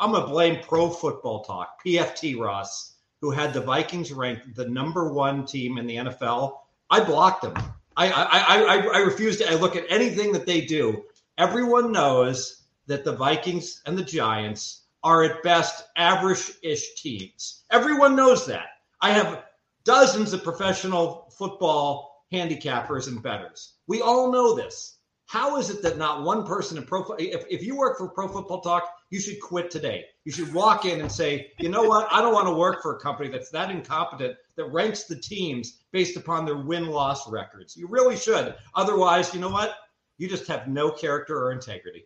I'm 0.00 0.10
going 0.10 0.22
to 0.22 0.28
blame 0.28 0.62
Pro 0.62 0.90
Football 0.90 1.44
Talk, 1.44 1.84
PFT 1.84 2.38
Ross, 2.38 2.96
who 3.20 3.30
had 3.30 3.52
the 3.52 3.60
Vikings 3.60 4.12
ranked 4.12 4.54
the 4.54 4.68
number 4.68 5.12
one 5.12 5.46
team 5.46 5.78
in 5.78 5.86
the 5.86 5.96
NFL. 5.96 6.58
I 6.90 7.02
blocked 7.02 7.42
them. 7.42 7.54
I 7.96 8.10
I 8.10 8.58
I, 8.58 8.76
I 8.94 8.98
refuse 8.98 9.38
to 9.38 9.50
I 9.50 9.54
look 9.54 9.76
at 9.76 9.86
anything 9.88 10.32
that 10.32 10.46
they 10.46 10.60
do. 10.60 11.04
Everyone 11.38 11.92
knows 11.92 12.64
that 12.86 13.04
the 13.04 13.16
Vikings 13.16 13.82
and 13.86 13.96
the 13.96 14.04
Giants 14.04 14.82
are 15.02 15.22
at 15.22 15.42
best 15.42 15.84
average 15.96 16.52
ish 16.62 16.94
teams. 16.94 17.64
Everyone 17.70 18.16
knows 18.16 18.46
that. 18.46 18.66
I 19.00 19.10
have 19.10 19.44
dozens 19.84 20.32
of 20.32 20.42
professional 20.42 21.30
football 21.36 22.24
handicappers 22.32 23.08
and 23.08 23.22
betters. 23.22 23.74
We 23.86 24.00
all 24.00 24.32
know 24.32 24.54
this. 24.54 24.93
How 25.34 25.56
is 25.56 25.68
it 25.68 25.82
that 25.82 25.98
not 25.98 26.22
one 26.22 26.46
person 26.46 26.78
in 26.78 26.84
pro 26.84 27.04
if, 27.18 27.44
if 27.50 27.64
you 27.64 27.74
work 27.74 27.98
for 27.98 28.06
Pro 28.06 28.28
Football 28.28 28.60
Talk, 28.60 28.88
you 29.10 29.18
should 29.18 29.40
quit 29.40 29.68
today. 29.68 30.04
You 30.24 30.30
should 30.30 30.54
walk 30.54 30.84
in 30.84 31.00
and 31.00 31.10
say, 31.10 31.50
you 31.58 31.68
know 31.68 31.82
what? 31.82 32.06
I 32.12 32.20
don't 32.20 32.32
want 32.32 32.46
to 32.46 32.54
work 32.54 32.80
for 32.82 32.94
a 32.94 33.00
company 33.00 33.30
that's 33.30 33.50
that 33.50 33.68
incompetent 33.68 34.36
that 34.54 34.66
ranks 34.66 35.06
the 35.06 35.16
teams 35.16 35.80
based 35.90 36.16
upon 36.16 36.44
their 36.44 36.58
win 36.58 36.86
loss 36.86 37.28
records. 37.28 37.76
You 37.76 37.88
really 37.88 38.16
should. 38.16 38.54
Otherwise, 38.76 39.34
you 39.34 39.40
know 39.40 39.48
what? 39.48 39.74
You 40.18 40.28
just 40.28 40.46
have 40.46 40.68
no 40.68 40.92
character 40.92 41.36
or 41.36 41.50
integrity. 41.50 42.04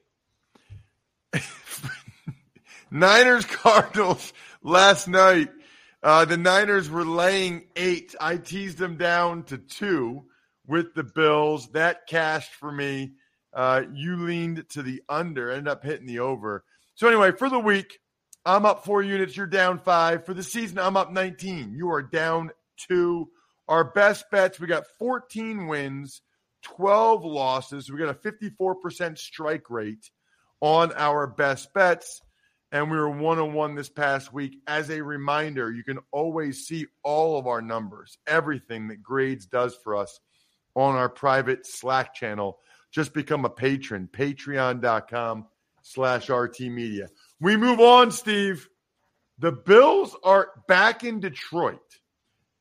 Niners 2.90 3.44
Cardinals 3.44 4.32
last 4.62 5.06
night. 5.06 5.50
Uh, 6.02 6.24
the 6.24 6.38
Niners 6.38 6.88
were 6.88 7.04
laying 7.04 7.66
eight. 7.76 8.14
I 8.18 8.38
teased 8.38 8.78
them 8.78 8.96
down 8.96 9.42
to 9.44 9.58
two 9.58 10.24
with 10.66 10.94
the 10.94 11.04
Bills. 11.04 11.68
That 11.72 12.06
cashed 12.06 12.54
for 12.54 12.72
me. 12.72 13.16
Uh, 13.54 13.82
you 13.94 14.16
leaned 14.16 14.68
to 14.70 14.82
the 14.82 15.02
under, 15.08 15.50
ended 15.50 15.68
up 15.68 15.84
hitting 15.84 16.06
the 16.06 16.20
over. 16.20 16.64
So, 16.94 17.08
anyway, 17.08 17.32
for 17.32 17.48
the 17.48 17.58
week, 17.58 17.98
I'm 18.44 18.66
up 18.66 18.84
four 18.84 19.02
units. 19.02 19.36
You're 19.36 19.46
down 19.46 19.78
five. 19.78 20.24
For 20.26 20.34
the 20.34 20.42
season, 20.42 20.78
I'm 20.78 20.96
up 20.96 21.12
19. 21.12 21.74
You 21.74 21.90
are 21.90 22.02
down 22.02 22.50
two. 22.88 23.28
Our 23.68 23.84
best 23.84 24.30
bets, 24.30 24.58
we 24.58 24.66
got 24.66 24.86
14 24.98 25.66
wins, 25.66 26.22
12 26.62 27.24
losses. 27.24 27.90
We 27.90 27.98
got 27.98 28.08
a 28.08 28.14
54% 28.14 29.18
strike 29.18 29.70
rate. 29.70 30.10
on 30.60 30.92
our 30.92 31.26
best 31.26 31.72
bets. 31.72 32.20
And 32.70 32.90
we 32.90 32.98
were 32.98 33.08
one 33.08 33.38
on 33.38 33.54
one 33.54 33.74
this 33.74 33.88
past 33.88 34.32
week. 34.32 34.58
As 34.66 34.90
a 34.90 35.02
reminder, 35.02 35.72
you 35.72 35.82
can 35.82 35.98
always 36.12 36.66
see 36.66 36.86
all 37.02 37.38
of 37.38 37.46
our 37.46 37.62
numbers, 37.62 38.18
everything 38.26 38.88
that 38.88 39.02
Grades 39.02 39.46
does 39.46 39.74
for 39.82 39.96
us 39.96 40.20
on 40.74 40.94
our 40.94 41.08
private 41.08 41.66
Slack 41.66 42.14
channel. 42.14 42.58
Just 42.90 43.12
become 43.12 43.44
a 43.44 43.50
patron, 43.50 44.08
patreon.com 44.10 45.46
slash 45.82 46.28
RT 46.28 46.60
Media. 46.60 47.08
We 47.40 47.56
move 47.56 47.80
on, 47.80 48.10
Steve. 48.10 48.68
The 49.38 49.52
Bills 49.52 50.16
are 50.24 50.50
back 50.66 51.04
in 51.04 51.20
Detroit, 51.20 51.78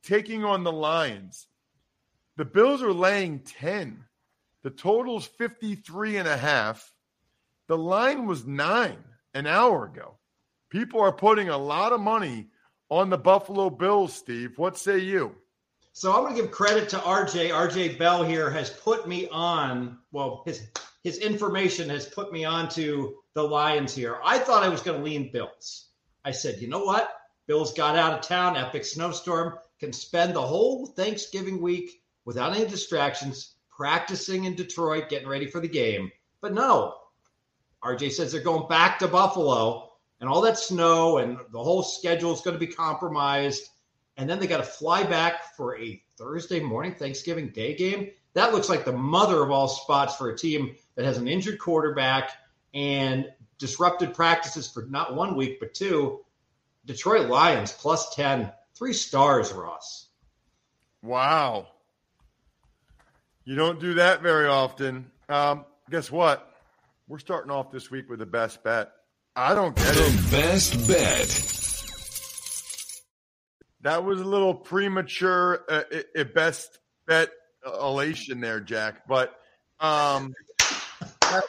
taking 0.02 0.44
on 0.44 0.64
the 0.64 0.72
Lions. 0.72 1.48
The 2.36 2.44
Bills 2.44 2.82
are 2.82 2.92
laying 2.92 3.40
10. 3.40 4.04
The 4.62 4.70
total's 4.70 5.26
53 5.26 6.18
and 6.18 6.28
a 6.28 6.36
half. 6.36 6.92
The 7.66 7.78
line 7.78 8.26
was 8.26 8.46
nine 8.46 9.04
an 9.34 9.46
hour 9.46 9.86
ago. 9.86 10.18
People 10.70 11.00
are 11.00 11.12
putting 11.12 11.48
a 11.48 11.58
lot 11.58 11.92
of 11.92 12.00
money 12.00 12.48
on 12.90 13.10
the 13.10 13.18
Buffalo 13.18 13.70
Bills, 13.70 14.12
Steve. 14.12 14.56
What 14.56 14.78
say 14.78 14.98
you? 14.98 15.34
So 15.98 16.12
I'm 16.12 16.22
going 16.22 16.36
to 16.36 16.42
give 16.42 16.52
credit 16.52 16.88
to 16.90 16.98
RJ. 16.98 17.50
RJ 17.50 17.98
Bell 17.98 18.22
here 18.22 18.48
has 18.50 18.70
put 18.70 19.08
me 19.08 19.26
on, 19.32 19.98
well, 20.12 20.44
his 20.46 20.68
his 21.02 21.18
information 21.18 21.88
has 21.88 22.06
put 22.06 22.32
me 22.32 22.44
on 22.44 22.68
to 22.68 23.16
the 23.34 23.42
Lions 23.42 23.96
here. 23.96 24.20
I 24.24 24.38
thought 24.38 24.62
I 24.62 24.68
was 24.68 24.80
going 24.80 24.98
to 24.98 25.04
lean 25.04 25.32
Bills. 25.32 25.88
I 26.24 26.30
said, 26.30 26.60
you 26.60 26.68
know 26.68 26.84
what? 26.84 27.16
Bills 27.48 27.72
got 27.72 27.96
out 27.96 28.12
of 28.12 28.20
town, 28.20 28.56
epic 28.56 28.84
snowstorm, 28.84 29.58
can 29.80 29.92
spend 29.92 30.36
the 30.36 30.40
whole 30.40 30.86
Thanksgiving 30.86 31.60
week 31.60 32.00
without 32.24 32.54
any 32.54 32.70
distractions, 32.70 33.56
practicing 33.68 34.44
in 34.44 34.54
Detroit, 34.54 35.08
getting 35.08 35.26
ready 35.26 35.48
for 35.48 35.58
the 35.58 35.66
game. 35.66 36.12
But 36.40 36.54
no, 36.54 36.94
RJ 37.82 38.12
says 38.12 38.30
they're 38.30 38.40
going 38.40 38.68
back 38.68 39.00
to 39.00 39.08
Buffalo 39.08 39.94
and 40.20 40.30
all 40.30 40.42
that 40.42 40.58
snow 40.58 41.18
and 41.18 41.38
the 41.50 41.58
whole 41.58 41.82
schedule 41.82 42.32
is 42.32 42.40
going 42.40 42.54
to 42.54 42.64
be 42.64 42.72
compromised. 42.72 43.68
And 44.18 44.28
then 44.28 44.40
they 44.40 44.48
got 44.48 44.58
to 44.58 44.64
fly 44.64 45.04
back 45.04 45.56
for 45.56 45.78
a 45.78 46.02
Thursday 46.16 46.58
morning 46.60 46.94
Thanksgiving 46.94 47.48
Day 47.48 47.74
game. 47.74 48.10
That 48.34 48.52
looks 48.52 48.68
like 48.68 48.84
the 48.84 48.92
mother 48.92 49.42
of 49.42 49.50
all 49.50 49.68
spots 49.68 50.16
for 50.16 50.28
a 50.28 50.36
team 50.36 50.74
that 50.96 51.04
has 51.04 51.18
an 51.18 51.28
injured 51.28 51.60
quarterback 51.60 52.32
and 52.74 53.26
disrupted 53.58 54.14
practices 54.14 54.68
for 54.68 54.82
not 54.82 55.14
one 55.14 55.36
week, 55.36 55.60
but 55.60 55.72
two. 55.72 56.20
Detroit 56.84 57.28
Lions 57.28 57.72
plus 57.72 58.14
10, 58.14 58.50
three 58.74 58.92
stars, 58.92 59.52
Ross. 59.52 60.08
Wow. 61.02 61.68
You 63.44 63.54
don't 63.54 63.78
do 63.80 63.94
that 63.94 64.20
very 64.20 64.48
often. 64.48 65.10
Um, 65.28 65.64
guess 65.90 66.10
what? 66.10 66.52
We're 67.06 67.18
starting 67.18 67.50
off 67.50 67.70
this 67.70 67.90
week 67.90 68.10
with 68.10 68.18
the 68.18 68.26
best 68.26 68.62
bet. 68.64 68.90
I 69.36 69.54
don't 69.54 69.76
get 69.76 69.94
the 69.94 70.06
it. 70.06 70.30
best 70.30 70.88
bet. 70.88 71.57
That 73.82 74.04
was 74.04 74.20
a 74.20 74.24
little 74.24 74.54
premature, 74.54 75.64
uh, 75.68 75.82
uh, 76.18 76.24
best 76.24 76.78
bet 77.06 77.30
elation 77.64 78.40
there, 78.40 78.60
Jack. 78.60 79.06
But 79.08 79.34
um, 79.80 80.34
that, 81.22 81.44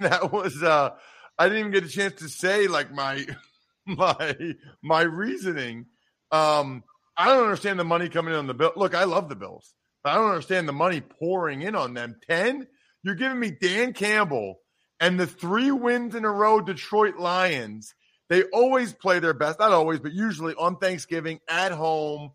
that 0.00 0.32
was 0.32 0.62
uh, 0.62 0.90
I 1.38 1.48
didn't 1.48 1.58
even 1.58 1.72
get 1.72 1.84
a 1.84 1.88
chance 1.88 2.20
to 2.20 2.28
say 2.28 2.66
like 2.66 2.92
my 2.92 3.24
my 3.86 4.36
my 4.82 5.02
reasoning. 5.02 5.86
Um, 6.32 6.82
I 7.16 7.26
don't 7.26 7.44
understand 7.44 7.78
the 7.78 7.84
money 7.84 8.08
coming 8.08 8.34
in 8.34 8.38
on 8.38 8.46
the 8.46 8.54
bill. 8.54 8.72
Look, 8.76 8.94
I 8.94 9.04
love 9.04 9.28
the 9.28 9.36
Bills, 9.36 9.72
but 10.02 10.10
I 10.10 10.14
don't 10.16 10.30
understand 10.30 10.68
the 10.68 10.72
money 10.72 11.00
pouring 11.00 11.62
in 11.62 11.74
on 11.74 11.94
them. 11.94 12.16
Ten, 12.28 12.66
you're 13.02 13.14
giving 13.14 13.38
me 13.38 13.50
Dan 13.50 13.92
Campbell 13.92 14.56
and 15.00 15.18
the 15.18 15.26
three 15.26 15.70
wins 15.70 16.14
in 16.14 16.24
a 16.24 16.30
row 16.30 16.60
Detroit 16.60 17.16
Lions. 17.16 17.94
They 18.28 18.42
always 18.44 18.92
play 18.92 19.18
their 19.20 19.34
best, 19.34 19.58
not 19.58 19.72
always, 19.72 20.00
but 20.00 20.12
usually 20.12 20.54
on 20.54 20.76
Thanksgiving 20.78 21.40
at 21.48 21.72
home. 21.72 22.32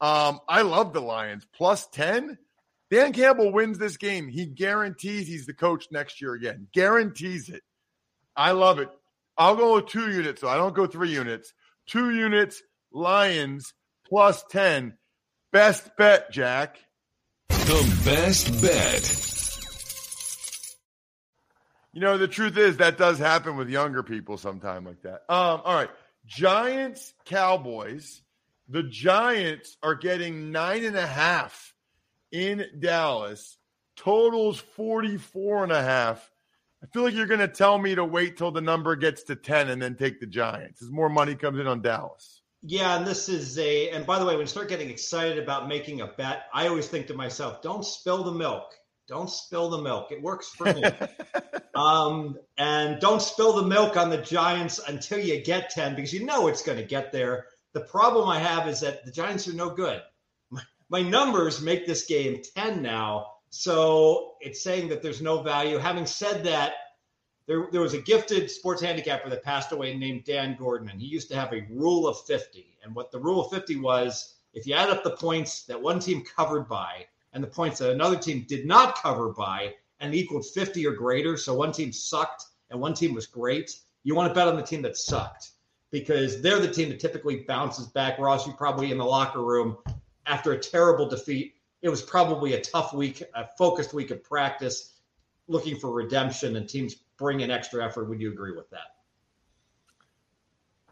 Um, 0.00 0.40
I 0.48 0.62
love 0.62 0.92
the 0.92 1.00
Lions 1.00 1.46
plus 1.54 1.86
10. 1.88 2.38
Dan 2.90 3.12
Campbell 3.12 3.52
wins 3.52 3.78
this 3.78 3.96
game. 3.96 4.28
He 4.28 4.46
guarantees 4.46 5.26
he's 5.26 5.46
the 5.46 5.54
coach 5.54 5.86
next 5.90 6.20
year 6.20 6.34
again. 6.34 6.68
Guarantees 6.72 7.48
it. 7.48 7.62
I 8.36 8.52
love 8.52 8.78
it. 8.78 8.88
I'll 9.36 9.56
go 9.56 9.74
with 9.74 9.86
two 9.86 10.10
units, 10.10 10.40
so 10.40 10.48
I 10.48 10.56
don't 10.56 10.74
go 10.74 10.86
three 10.86 11.12
units. 11.12 11.52
Two 11.86 12.10
units, 12.10 12.62
Lions 12.92 13.74
plus 14.08 14.44
10. 14.50 14.96
Best 15.52 15.90
bet, 15.96 16.30
Jack. 16.30 16.78
The 17.48 18.00
best 18.04 18.62
bet. 18.62 19.35
You 21.96 22.02
know, 22.02 22.18
the 22.18 22.28
truth 22.28 22.58
is 22.58 22.76
that 22.76 22.98
does 22.98 23.18
happen 23.18 23.56
with 23.56 23.70
younger 23.70 24.02
people 24.02 24.36
sometime 24.36 24.84
like 24.84 25.00
that. 25.00 25.22
Um, 25.30 25.62
all 25.64 25.74
right. 25.74 25.88
Giants, 26.26 27.14
Cowboys. 27.24 28.20
The 28.68 28.82
Giants 28.82 29.78
are 29.82 29.94
getting 29.94 30.52
nine 30.52 30.84
and 30.84 30.94
a 30.94 31.06
half 31.06 31.72
in 32.30 32.66
Dallas. 32.78 33.56
Totals 33.96 34.60
44 34.76 35.62
and 35.62 35.72
a 35.72 35.82
half. 35.82 36.30
I 36.82 36.86
feel 36.88 37.02
like 37.02 37.14
you're 37.14 37.26
going 37.26 37.40
to 37.40 37.48
tell 37.48 37.78
me 37.78 37.94
to 37.94 38.04
wait 38.04 38.36
till 38.36 38.50
the 38.50 38.60
number 38.60 38.94
gets 38.96 39.22
to 39.22 39.34
10 39.34 39.70
and 39.70 39.80
then 39.80 39.94
take 39.94 40.20
the 40.20 40.26
Giants 40.26 40.82
as 40.82 40.90
more 40.90 41.08
money 41.08 41.34
comes 41.34 41.58
in 41.58 41.66
on 41.66 41.80
Dallas. 41.80 42.42
Yeah, 42.60 42.98
and 42.98 43.06
this 43.06 43.30
is 43.30 43.58
a, 43.58 43.88
and 43.88 44.04
by 44.04 44.18
the 44.18 44.26
way, 44.26 44.34
when 44.34 44.42
you 44.42 44.48
start 44.48 44.68
getting 44.68 44.90
excited 44.90 45.38
about 45.38 45.66
making 45.66 46.02
a 46.02 46.08
bet, 46.08 46.42
I 46.52 46.68
always 46.68 46.88
think 46.88 47.06
to 47.06 47.14
myself, 47.14 47.62
don't 47.62 47.86
spill 47.86 48.22
the 48.22 48.32
milk. 48.32 48.74
Don't 49.08 49.30
spill 49.30 49.70
the 49.70 49.82
milk. 49.82 50.10
It 50.10 50.20
works 50.20 50.48
for 50.48 50.64
me. 50.72 50.82
um, 51.74 52.36
and 52.58 53.00
don't 53.00 53.22
spill 53.22 53.54
the 53.54 53.62
milk 53.62 53.96
on 53.96 54.10
the 54.10 54.18
Giants 54.18 54.80
until 54.86 55.18
you 55.18 55.42
get 55.42 55.70
10 55.70 55.94
because 55.94 56.12
you 56.12 56.24
know 56.24 56.48
it's 56.48 56.62
going 56.62 56.78
to 56.78 56.84
get 56.84 57.12
there. 57.12 57.46
The 57.72 57.80
problem 57.82 58.28
I 58.28 58.38
have 58.38 58.68
is 58.68 58.80
that 58.80 59.04
the 59.04 59.12
Giants 59.12 59.46
are 59.48 59.52
no 59.52 59.70
good. 59.70 60.02
My, 60.50 60.62
my 60.88 61.02
numbers 61.02 61.60
make 61.60 61.86
this 61.86 62.06
game 62.06 62.42
10 62.56 62.82
now. 62.82 63.34
So 63.50 64.34
it's 64.40 64.62
saying 64.62 64.88
that 64.88 65.02
there's 65.02 65.22
no 65.22 65.42
value. 65.42 65.78
Having 65.78 66.06
said 66.06 66.44
that, 66.44 66.74
there, 67.46 67.68
there 67.70 67.80
was 67.80 67.94
a 67.94 68.02
gifted 68.02 68.50
sports 68.50 68.82
handicapper 68.82 69.30
that 69.30 69.44
passed 69.44 69.70
away 69.70 69.96
named 69.96 70.24
Dan 70.24 70.56
Gordon, 70.58 70.88
and 70.88 71.00
he 71.00 71.06
used 71.06 71.28
to 71.28 71.36
have 71.36 71.52
a 71.52 71.66
rule 71.70 72.08
of 72.08 72.18
50. 72.26 72.78
And 72.82 72.94
what 72.94 73.12
the 73.12 73.20
rule 73.20 73.44
of 73.44 73.52
50 73.52 73.76
was 73.76 74.34
if 74.52 74.66
you 74.66 74.74
add 74.74 74.90
up 74.90 75.04
the 75.04 75.10
points 75.10 75.64
that 75.64 75.80
one 75.80 76.00
team 76.00 76.24
covered 76.36 76.68
by, 76.68 77.06
and 77.36 77.44
the 77.44 77.48
points 77.48 77.80
that 77.80 77.90
another 77.90 78.16
team 78.16 78.46
did 78.48 78.64
not 78.64 78.96
cover 78.96 79.28
by 79.28 79.74
and 80.00 80.14
equaled 80.14 80.46
50 80.46 80.86
or 80.86 80.92
greater. 80.92 81.36
So 81.36 81.52
one 81.54 81.70
team 81.70 81.92
sucked 81.92 82.46
and 82.70 82.80
one 82.80 82.94
team 82.94 83.12
was 83.12 83.26
great. 83.26 83.78
You 84.04 84.14
want 84.14 84.30
to 84.30 84.34
bet 84.34 84.48
on 84.48 84.56
the 84.56 84.62
team 84.62 84.80
that 84.82 84.96
sucked 84.96 85.50
because 85.90 86.40
they're 86.40 86.60
the 86.60 86.70
team 86.70 86.88
that 86.88 86.98
typically 86.98 87.44
bounces 87.46 87.88
back. 87.88 88.18
Ross, 88.18 88.46
you 88.46 88.54
probably 88.54 88.90
in 88.90 88.96
the 88.96 89.04
locker 89.04 89.42
room 89.42 89.76
after 90.24 90.52
a 90.52 90.58
terrible 90.58 91.10
defeat. 91.10 91.56
It 91.82 91.90
was 91.90 92.00
probably 92.00 92.54
a 92.54 92.60
tough 92.62 92.94
week, 92.94 93.22
a 93.34 93.46
focused 93.58 93.92
week 93.92 94.10
of 94.10 94.24
practice, 94.24 94.94
looking 95.46 95.76
for 95.76 95.92
redemption, 95.92 96.56
and 96.56 96.66
teams 96.66 96.94
bring 97.18 97.40
in 97.40 97.50
extra 97.50 97.84
effort. 97.84 98.08
Would 98.08 98.18
you 98.18 98.32
agree 98.32 98.56
with 98.56 98.70
that? 98.70 98.96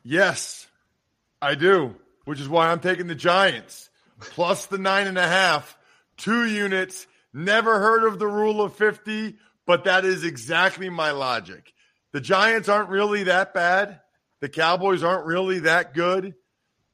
Yes, 0.03 0.67
I 1.41 1.55
do, 1.55 1.95
which 2.27 2.39
is 2.39 2.51
why 2.51 2.69
I'm 2.69 2.81
taking 2.81 3.07
the 3.07 3.15
Giants 3.15 3.89
plus 4.21 4.67
the 4.67 4.77
nine 4.77 5.07
and 5.07 5.17
a 5.17 5.27
half 5.27 5.79
two 6.17 6.47
units. 6.47 7.07
Never 7.33 7.81
heard 7.81 8.05
of 8.05 8.19
the 8.19 8.27
rule 8.27 8.63
of 8.63 8.77
50, 8.77 9.37
but 9.67 9.85
that 9.85 10.05
is 10.05 10.25
exactly 10.25 10.89
my 10.89 11.11
logic. 11.11 11.73
The 12.13 12.21
Giants 12.21 12.69
aren't 12.69 12.91
really 12.91 13.25
that 13.25 13.55
bad. 13.55 14.01
The 14.41 14.49
Cowboys 14.49 15.03
aren't 15.03 15.27
really 15.27 15.61
that 15.61 15.95
good. 15.95 16.35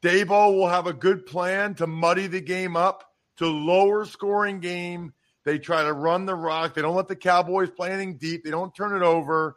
Daboll 0.03 0.57
will 0.57 0.69
have 0.69 0.87
a 0.87 0.95
good 0.95 1.27
plan 1.27 1.75
to 1.75 1.87
muddy 1.87 2.27
the 2.27 2.41
game 2.41 2.77
up 2.77 3.05
to 3.37 3.47
lower 3.47 4.05
scoring 4.05 4.61
game. 4.61 5.13
They 5.45 5.59
try 5.59 5.83
to 5.83 5.93
run 5.93 6.27
the 6.27 6.35
rock. 6.35 6.75
They 6.75 6.83
don't 6.83 6.97
let 6.97 7.09
the 7.09 7.17
Cowboys 7.17 7.71
play 7.71 7.91
anything 7.91 8.17
deep. 8.17 8.45
They 8.45 8.51
don't 8.51 8.75
turn 8.75 8.97
it 8.97 9.05
over. 9.05 9.57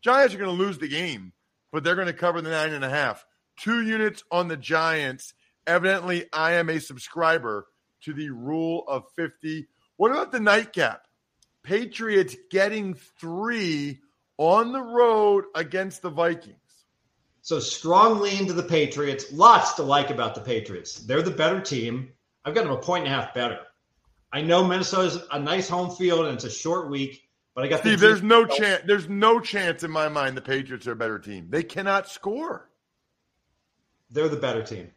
Giants 0.00 0.34
are 0.34 0.38
going 0.38 0.56
to 0.56 0.64
lose 0.64 0.78
the 0.78 0.88
game, 0.88 1.32
but 1.72 1.84
they're 1.84 1.94
going 1.94 2.06
to 2.06 2.12
cover 2.12 2.40
the 2.40 2.50
nine 2.50 2.72
and 2.72 2.84
a 2.84 2.90
half. 2.90 3.24
Two 3.56 3.82
units 3.82 4.22
on 4.30 4.48
the 4.48 4.56
Giants. 4.56 5.34
Evidently, 5.66 6.26
I 6.32 6.54
am 6.54 6.70
a 6.70 6.80
subscriber 6.80 7.66
to 8.02 8.12
the 8.12 8.30
rule 8.30 8.84
of 8.88 9.04
50. 9.16 9.66
What 9.96 10.10
about 10.10 10.32
the 10.32 10.40
nightcap? 10.40 11.06
Patriots 11.62 12.36
getting 12.50 12.94
three 12.94 14.00
on 14.36 14.72
the 14.72 14.82
road 14.82 15.44
against 15.54 16.02
the 16.02 16.10
Vikings. 16.10 16.56
So 17.42 17.60
strong 17.60 18.20
lean 18.20 18.46
to 18.46 18.52
the 18.52 18.62
Patriots. 18.62 19.32
Lots 19.32 19.74
to 19.74 19.82
like 19.82 20.10
about 20.10 20.34
the 20.34 20.40
Patriots. 20.40 20.96
They're 21.00 21.22
the 21.22 21.30
better 21.30 21.60
team. 21.60 22.10
I've 22.44 22.54
got 22.54 22.64
them 22.64 22.72
a 22.72 22.78
point 22.78 23.06
and 23.06 23.12
a 23.12 23.16
half 23.16 23.34
better. 23.34 23.60
I 24.32 24.42
know 24.42 24.64
Minnesota's 24.64 25.22
a 25.30 25.38
nice 25.38 25.68
home 25.68 25.94
field 25.94 26.26
and 26.26 26.34
it's 26.34 26.44
a 26.44 26.50
short 26.50 26.90
week, 26.90 27.28
but 27.54 27.64
I 27.64 27.68
got 27.68 27.80
Steve. 27.80 28.00
The 28.00 28.06
there's 28.06 28.22
no 28.22 28.44
chance. 28.44 28.82
There's 28.86 29.08
no 29.08 29.40
chance 29.40 29.82
in 29.82 29.90
my 29.90 30.08
mind 30.08 30.36
the 30.36 30.42
Patriots 30.42 30.86
are 30.86 30.92
a 30.92 30.96
better 30.96 31.18
team. 31.18 31.46
They 31.48 31.62
cannot 31.62 32.08
score. 32.08 32.68
They're 34.10 34.28
the 34.28 34.36
better 34.36 34.62
team. 34.62 34.90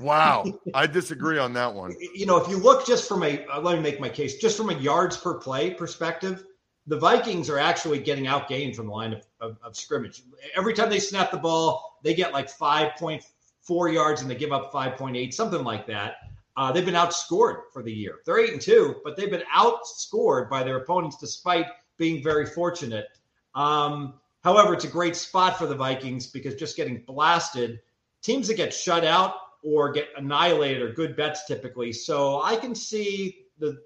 Wow, 0.00 0.44
I 0.74 0.86
disagree 0.86 1.38
on 1.38 1.52
that 1.54 1.72
one. 1.72 1.94
You 2.14 2.26
know, 2.26 2.36
if 2.36 2.48
you 2.48 2.56
look 2.56 2.86
just 2.86 3.08
from 3.08 3.22
a, 3.22 3.44
uh, 3.46 3.60
let 3.60 3.76
me 3.76 3.82
make 3.82 4.00
my 4.00 4.08
case, 4.08 4.36
just 4.36 4.56
from 4.56 4.70
a 4.70 4.74
yards 4.74 5.16
per 5.16 5.34
play 5.34 5.70
perspective, 5.70 6.44
the 6.86 6.98
Vikings 6.98 7.48
are 7.48 7.58
actually 7.58 7.98
getting 8.00 8.24
outgained 8.24 8.74
from 8.74 8.86
the 8.86 8.92
line 8.92 9.12
of, 9.12 9.24
of, 9.40 9.58
of, 9.62 9.76
scrimmage. 9.76 10.22
Every 10.56 10.74
time 10.74 10.90
they 10.90 10.98
snap 10.98 11.30
the 11.30 11.36
ball, 11.36 11.98
they 12.02 12.12
get 12.12 12.32
like 12.32 12.50
5.4 12.50 13.92
yards 13.92 14.22
and 14.22 14.30
they 14.30 14.34
give 14.34 14.52
up 14.52 14.72
5.8, 14.72 15.32
something 15.32 15.62
like 15.62 15.86
that. 15.86 16.16
Uh, 16.56 16.72
they've 16.72 16.84
been 16.84 16.94
outscored 16.94 17.62
for 17.72 17.82
the 17.82 17.92
year. 17.92 18.18
They're 18.26 18.40
eight 18.40 18.52
and 18.52 18.60
two, 18.60 18.96
but 19.04 19.16
they've 19.16 19.30
been 19.30 19.44
outscored 19.54 20.50
by 20.50 20.62
their 20.62 20.76
opponents 20.76 21.16
despite 21.16 21.66
being 21.96 22.22
very 22.22 22.44
fortunate. 22.44 23.06
Um, 23.54 24.14
however, 24.42 24.74
it's 24.74 24.84
a 24.84 24.88
great 24.88 25.16
spot 25.16 25.56
for 25.58 25.66
the 25.66 25.74
Vikings 25.74 26.26
because 26.26 26.54
just 26.56 26.76
getting 26.76 27.02
blasted, 27.06 27.80
teams 28.22 28.48
that 28.48 28.56
get 28.56 28.74
shut 28.74 29.04
out 29.04 29.34
or 29.62 29.92
get 29.92 30.08
annihilated 30.16 30.82
are 30.82 30.92
good 30.92 31.16
bets 31.16 31.46
typically. 31.46 31.92
So 31.92 32.42
I 32.42 32.56
can 32.56 32.74
see 32.74 33.46
the 33.58 33.78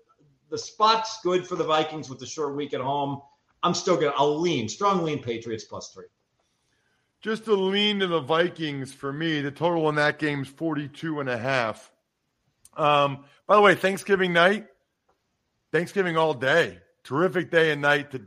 the 0.49 0.59
spot's 0.59 1.21
good 1.23 1.47
for 1.47 1.57
the 1.57 1.65
Vikings 1.65 2.09
with 2.09 2.19
the 2.19 2.27
short 2.27 2.55
week 2.55 2.73
at 2.73 2.81
home. 2.81 3.21
I'm 3.62 3.75
still 3.75 3.97
gonna 3.97 4.15
I'll 4.17 4.39
lean 4.39 4.69
strong 4.69 5.05
lean 5.05 5.23
Patriots 5.23 5.65
plus 5.65 5.93
three. 5.93 6.07
Just 7.21 7.49
a 7.49 7.55
lean 7.55 8.01
to 8.01 8.07
the 8.07 8.21
Vikings 8.21 8.93
for 8.93 9.12
me. 9.12 9.41
The 9.41 9.51
total 9.51 9.89
in 9.89 9.97
that 9.97 10.19
game 10.19 10.43
is 10.43 10.49
42 10.49 11.21
and 11.21 11.29
a 11.29 11.39
half. 11.39 11.91
Um, 12.77 13.25
by 13.47 13.57
the 13.57 13.62
way, 13.62 13.75
Thanksgiving 13.75 14.33
night, 14.33 14.67
Thanksgiving 15.73 16.17
all 16.17 16.35
day. 16.35 16.79
Terrific 17.05 17.51
day 17.51 17.71
and 17.73 17.81
night 17.81 18.11
to 18.12 18.23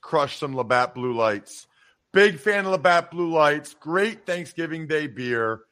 crush 0.00 0.38
some 0.38 0.54
Labatt 0.54 0.94
Blue 0.94 1.12
Lights. 1.12 1.66
Big 2.12 2.38
fan 2.38 2.64
of 2.64 2.72
Labatt 2.72 3.10
Blue 3.10 3.30
Lights. 3.30 3.74
Great 3.74 4.26
Thanksgiving 4.26 4.86
Day 4.86 5.06
beer. 5.06 5.62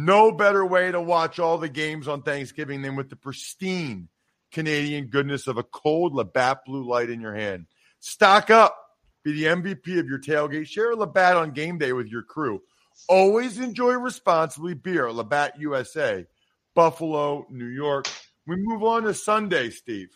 No 0.00 0.30
better 0.30 0.64
way 0.64 0.92
to 0.92 1.00
watch 1.00 1.40
all 1.40 1.58
the 1.58 1.68
games 1.68 2.06
on 2.06 2.22
Thanksgiving 2.22 2.82
than 2.82 2.94
with 2.94 3.10
the 3.10 3.16
pristine 3.16 4.08
Canadian 4.52 5.08
goodness 5.08 5.48
of 5.48 5.58
a 5.58 5.64
cold 5.64 6.14
Labatt 6.14 6.64
Blue 6.64 6.88
Light 6.88 7.10
in 7.10 7.20
your 7.20 7.34
hand. 7.34 7.66
Stock 7.98 8.48
up. 8.48 8.78
Be 9.24 9.32
the 9.32 9.46
MVP 9.46 9.98
of 9.98 10.06
your 10.06 10.20
tailgate. 10.20 10.68
Share 10.68 10.92
a 10.92 10.96
Labatt 10.96 11.36
on 11.36 11.50
game 11.50 11.78
day 11.78 11.92
with 11.92 12.06
your 12.06 12.22
crew. 12.22 12.62
Always 13.08 13.58
enjoy 13.58 13.94
responsibly 13.94 14.72
beer. 14.72 15.10
Labatt 15.10 15.58
USA, 15.58 16.24
Buffalo, 16.76 17.44
New 17.50 17.66
York. 17.66 18.06
We 18.46 18.54
move 18.54 18.84
on 18.84 19.02
to 19.02 19.12
Sunday, 19.12 19.70
Steve. 19.70 20.10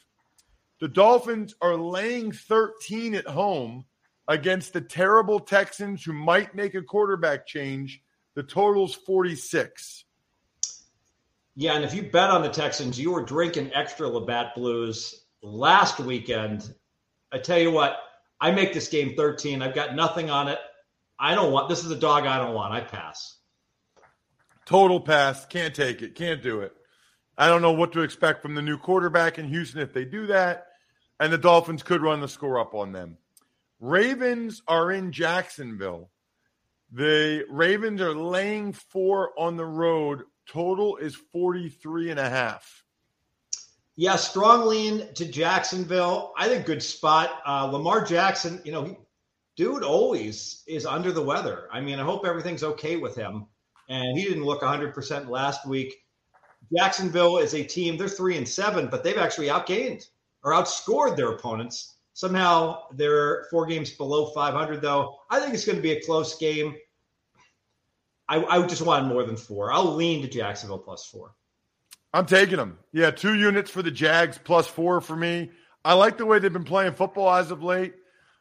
The 0.79 0.87
Dolphins 0.87 1.57
are 1.61 1.75
laying 1.75 2.31
13 2.31 3.17
at 3.17 3.27
home 3.27 3.85
against 4.29 4.75
the 4.75 4.81
terrible 4.81 5.41
Texans 5.41 6.05
who 6.05 6.13
might 6.13 6.55
make 6.55 6.77
a 6.77 6.83
quarterback 6.83 7.49
change. 7.49 8.01
The 8.35 8.43
total's 8.43 8.95
46. 8.95 10.05
Yeah, 11.55 11.75
and 11.75 11.85
if 11.85 11.95
you 11.95 12.03
bet 12.05 12.31
on 12.31 12.43
the 12.43 12.49
Texans, 12.49 12.99
you 12.99 13.13
were 13.13 13.23
drinking 13.23 13.73
extra 13.75 14.09
Labatt 14.09 14.55
Blues 14.55 15.25
last 15.43 16.01
weekend. 16.01 16.75
I 17.31 17.39
tell 17.39 17.59
you 17.59 17.71
what, 17.71 17.97
I 18.41 18.53
make 18.53 18.73
this 18.73 18.89
game 18.89 19.15
13. 19.17 19.61
I've 19.61 19.75
got 19.75 19.95
nothing 19.95 20.31
on 20.31 20.49
it. 20.49 20.59
I 21.19 21.35
don't 21.35 21.53
want 21.53 21.69
this 21.69 21.85
is 21.85 21.91
a 21.91 21.99
dog 21.99 22.27
I 22.27 22.39
don't 22.39 22.55
want. 22.55 22.73
I 22.73 22.81
pass. 22.81 23.37
Total 24.65 25.01
pass. 25.01 25.45
Can't 25.47 25.75
take 25.75 26.03
it. 26.03 26.15
Can't 26.15 26.43
do 26.43 26.61
it. 26.61 26.73
I 27.37 27.49
don't 27.49 27.63
know 27.63 27.73
what 27.73 27.93
to 27.93 28.01
expect 28.01 28.43
from 28.43 28.55
the 28.55 28.63
new 28.63 28.79
quarterback 28.79 29.39
in 29.39 29.49
Houston 29.49 29.81
if 29.81 29.93
they 29.93 30.05
do 30.05 30.27
that 30.29 30.67
and 31.23 31.33
the 31.33 31.39
Dolphins 31.39 31.85
could 31.85 32.03
run 32.03 32.21
the 32.21 32.29
score 32.29 32.59
up 32.59 32.75
on 32.75 32.91
them. 32.91 33.17
Ravens 33.79 34.61
are 34.67 34.91
in 34.91 35.13
Jacksonville. 35.13 36.11
The 36.95 37.47
Ravens 37.49 38.03
are 38.03 38.15
laying 38.15 38.75
four 38.75 39.31
on 39.39 39.57
the 39.57 39.65
road. 39.65 40.25
Total 40.47 40.97
is 40.99 41.15
43 41.15 42.11
and 42.11 42.21
a 42.21 42.29
half. 42.29 42.85
Yeah, 43.97 44.17
strong 44.17 44.67
lean 44.67 45.13
to 45.15 45.25
Jacksonville. 45.25 46.35
I 46.37 46.49
think 46.49 46.67
good 46.67 46.83
spot. 46.83 47.41
Uh, 47.47 47.65
Lamar 47.65 48.05
Jackson, 48.05 48.61
you 48.65 48.73
know, 48.73 48.85
he, 48.85 48.97
dude 49.57 49.83
always 49.83 50.65
is 50.67 50.85
under 50.85 51.13
the 51.13 51.23
weather. 51.23 51.69
I 51.73 51.81
mean, 51.81 51.99
I 51.99 52.05
hope 52.05 52.27
everything's 52.27 52.65
okay 52.65 52.97
with 52.97 53.15
him. 53.15 53.47
And 53.89 54.19
he 54.19 54.25
didn't 54.25 54.45
look 54.45 54.61
100% 54.61 55.29
last 55.29 55.67
week. 55.67 55.95
Jacksonville 56.77 57.39
is 57.39 57.55
a 57.55 57.65
team, 57.65 57.97
they're 57.97 58.09
three 58.09 58.37
and 58.37 58.49
seven, 58.49 58.89
but 58.89 59.03
they've 59.03 59.19
actually 59.19 59.49
outgained 59.49 60.05
or 60.45 60.53
outscored 60.53 61.17
their 61.17 61.33
opponents. 61.33 61.97
Somehow 62.15 62.83
they're 62.93 63.47
four 63.51 63.67
games 63.67 63.91
below 63.91 64.27
500, 64.27 64.83
though. 64.83 65.17
I 65.31 65.41
think 65.41 65.55
it's 65.55 65.65
going 65.65 65.77
to 65.77 65.83
be 65.83 65.93
a 65.93 66.03
close 66.03 66.37
game. 66.37 66.75
I, 68.29 68.45
I 68.45 68.67
just 68.67 68.83
want 68.83 69.07
more 69.07 69.25
than 69.25 69.37
four. 69.37 69.73
I'll 69.73 69.95
lean 69.95 70.23
to 70.23 70.29
Jacksonville 70.29 70.79
plus 70.79 71.05
four. 71.07 71.35
I'm 72.15 72.27
taking 72.27 72.57
them. 72.57 72.79
Yeah, 72.93 73.11
two 73.11 73.35
units 73.35 73.71
for 73.71 73.83
the 73.83 73.91
Jags 73.91 74.39
plus 74.39 74.67
four 74.67 75.01
for 75.01 75.17
me. 75.17 75.51
I 75.85 75.95
like 75.95 76.19
the 76.19 76.27
way 76.27 76.39
they've 76.39 76.53
been 76.53 76.65
playing 76.65 76.93
football 76.93 77.35
as 77.35 77.51
of 77.51 77.63
late. 77.63 77.95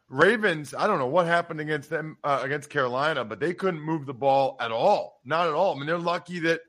Ravens, 0.08 0.74
I 0.74 0.86
don't 0.86 0.98
know 0.98 1.06
what 1.06 1.26
happened 1.26 1.60
against 1.60 1.88
them 1.88 2.18
uh, 2.22 2.40
against 2.42 2.68
Carolina, 2.68 3.24
but 3.24 3.40
they 3.40 3.54
couldn't 3.54 3.80
move 3.80 4.04
the 4.04 4.12
ball 4.12 4.58
at 4.60 4.70
all. 4.70 5.20
Not 5.24 5.48
at 5.48 5.54
all. 5.54 5.74
I 5.74 5.78
mean, 5.78 5.86
they're 5.86 5.98
lucky 5.98 6.40
that 6.40 6.60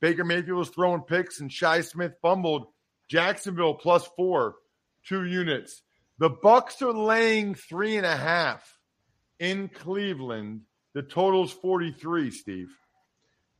Baker 0.00 0.24
Mayfield 0.24 0.58
was 0.58 0.70
throwing 0.70 1.02
picks 1.02 1.40
and 1.40 1.52
Shi 1.52 1.82
Smith 1.82 2.14
fumbled. 2.22 2.68
Jacksonville 3.08 3.74
plus 3.74 4.08
four 4.16 4.56
two 5.04 5.24
units. 5.24 5.82
The 6.18 6.30
Bucks 6.30 6.80
are 6.80 6.92
laying 6.92 7.54
three 7.54 7.96
and 7.96 8.06
a 8.06 8.16
half 8.16 8.78
in 9.38 9.68
Cleveland. 9.68 10.62
The 10.94 11.02
total's 11.02 11.52
43, 11.52 12.30
Steve. 12.30 12.68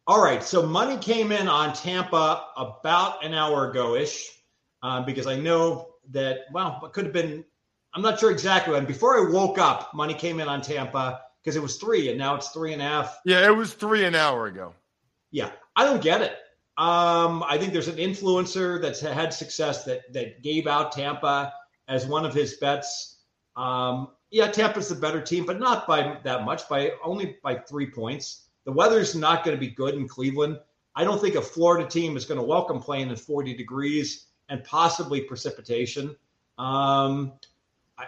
All 0.07 0.23
right. 0.23 0.43
So 0.43 0.67
money 0.67 0.97
came 0.97 1.33
in 1.33 1.49
on 1.49 1.75
Tampa 1.75 2.45
about 2.57 3.25
an 3.25 3.35
hour 3.35 3.71
ago 3.71 3.95
ish 3.95 4.31
um, 4.83 5.05
because 5.05 5.27
I 5.27 5.37
know 5.37 5.89
that, 6.13 6.41
well, 6.53 6.81
it 6.85 6.93
could 6.93 7.05
have 7.05 7.13
been, 7.13 7.45
I'm 7.93 8.03
not 8.03 8.19
sure 8.19 8.31
exactly 8.31 8.73
when. 8.73 8.87
Before 8.87 9.19
I 9.19 9.31
woke 9.31 9.59
up, 9.59 9.93
money 9.93 10.15
came 10.15 10.41
in 10.41 10.49
on 10.49 10.63
Tampa 10.63 11.21
because 11.43 11.57
it 11.57 11.63
was 11.63 11.77
three 11.77 12.09
and 12.09 12.19
now 12.19 12.37
it's 12.37 12.49
three 12.49 12.73
and 12.73 12.81
a 12.81 12.87
half. 12.87 13.19
Yeah, 13.27 13.47
it 13.47 13.55
was 13.55 13.75
three 13.75 14.05
an 14.05 14.15
hour 14.15 14.47
ago. 14.47 14.73
Yeah. 15.31 15.51
I 15.75 15.85
don't 15.85 16.01
get 16.01 16.23
it. 16.23 16.37
Um, 16.79 17.43
I 17.47 17.59
think 17.59 17.73
there's 17.73 17.89
an 17.89 17.97
influencer 17.97 18.81
that's 18.81 19.01
had 19.01 19.33
success 19.33 19.85
that 19.85 20.13
that 20.13 20.43
gave 20.43 20.67
out 20.67 20.93
Tampa 20.93 21.53
as 21.89 22.07
one 22.07 22.25
of 22.25 22.35
his 22.35 22.55
bets. 22.55 23.19
Um, 23.57 24.09
yeah, 24.31 24.49
Tampa's 24.49 24.89
the 24.89 24.95
better 24.95 25.21
team, 25.21 25.47
but 25.47 25.59
not 25.59 25.87
by 25.87 26.19
that 26.25 26.45
much, 26.45 26.69
by 26.69 26.93
only 27.05 27.37
by 27.43 27.57
three 27.57 27.91
points. 27.91 28.49
The 28.65 28.73
weather's 28.73 29.15
not 29.15 29.45
going 29.45 29.57
to 29.57 29.61
be 29.61 29.71
good 29.71 29.95
in 29.95 30.09
Cleveland. 30.09 30.59
I 30.95 31.05
don't 31.05 31.21
think 31.21 31.37
a 31.37 31.43
Florida 31.43 31.89
team 31.89 32.17
is 32.17 32.25
going 32.25 32.41
to 32.41 32.47
welcome 32.47 32.81
playing 32.81 33.11
in 33.11 33.17
40 33.17 33.55
degrees 33.55 34.27
and 34.49 34.65
possibly 34.65 35.21
precipitation. 35.21 36.17
Um, 36.59 37.35
I, 37.99 38.07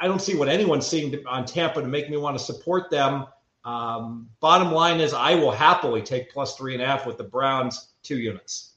I, 0.00 0.06
don't 0.06 0.22
see 0.22 0.36
what 0.36 0.48
anyone's 0.48 0.86
seeing 0.86 1.14
on 1.26 1.44
Tampa 1.44 1.80
to 1.80 1.88
make 1.88 2.08
me 2.08 2.16
want 2.16 2.38
to 2.38 2.44
support 2.44 2.88
them. 2.88 3.26
Um, 3.64 4.28
bottom 4.38 4.70
line 4.70 5.00
is, 5.00 5.12
I 5.12 5.34
will 5.34 5.50
happily 5.50 6.02
take 6.02 6.30
plus 6.30 6.56
three 6.56 6.72
and 6.72 6.82
a 6.82 6.86
half 6.86 7.04
with 7.04 7.18
the 7.18 7.24
Browns 7.24 7.88
two 8.02 8.18
units. 8.18 8.74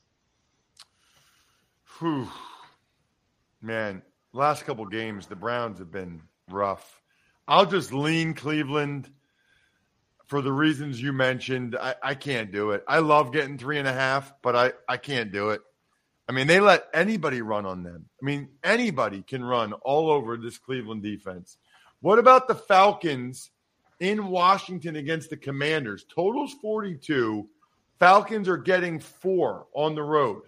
Whew. 2.00 2.28
Man, 3.62 4.02
last 4.34 4.66
couple 4.66 4.86
games, 4.86 5.28
the 5.28 5.36
Browns 5.36 5.80
have 5.80 5.92
been 5.92 6.22
rough. 6.50 7.02
I'll 7.48 7.66
just 7.66 7.94
lean 7.94 8.34
Cleveland 8.34 9.10
for 10.26 10.42
the 10.42 10.52
reasons 10.52 11.02
you 11.02 11.14
mentioned. 11.14 11.78
I, 11.80 11.96
I 12.02 12.16
can't 12.16 12.52
do 12.52 12.72
it. 12.72 12.84
I 12.88 13.00
love 13.00 13.32
getting 13.32 13.58
three 13.58 13.80
and 13.80 13.88
a 13.88 13.94
half, 13.94 14.34
but 14.42 14.56
I, 14.56 14.74
I 14.88 14.98
can't 14.98 15.32
do 15.32 15.50
it. 15.52 15.62
I 16.28 16.32
mean, 16.32 16.48
they 16.48 16.60
let 16.60 16.88
anybody 16.94 17.42
run 17.42 17.66
on 17.66 17.84
them. 17.84 18.06
I 18.22 18.26
mean, 18.26 18.50
anybody 18.64 19.24
can 19.24 19.44
run 19.44 19.74
all 19.74 20.10
over 20.10 20.38
this 20.38 20.58
Cleveland 20.58 21.04
defense. 21.04 21.58
What 22.00 22.20
about 22.20 22.48
the 22.48 22.56
Falcons 22.56 23.52
in 24.00 24.28
Washington 24.28 24.96
against 24.96 25.30
the 25.30 25.38
Commanders? 25.38 26.06
Totals 26.14 26.54
42. 26.62 27.48
Falcons 28.00 28.48
are 28.48 28.58
getting 28.58 29.00
four 29.00 29.68
on 29.74 29.96
the 29.96 30.04
road. 30.04 30.44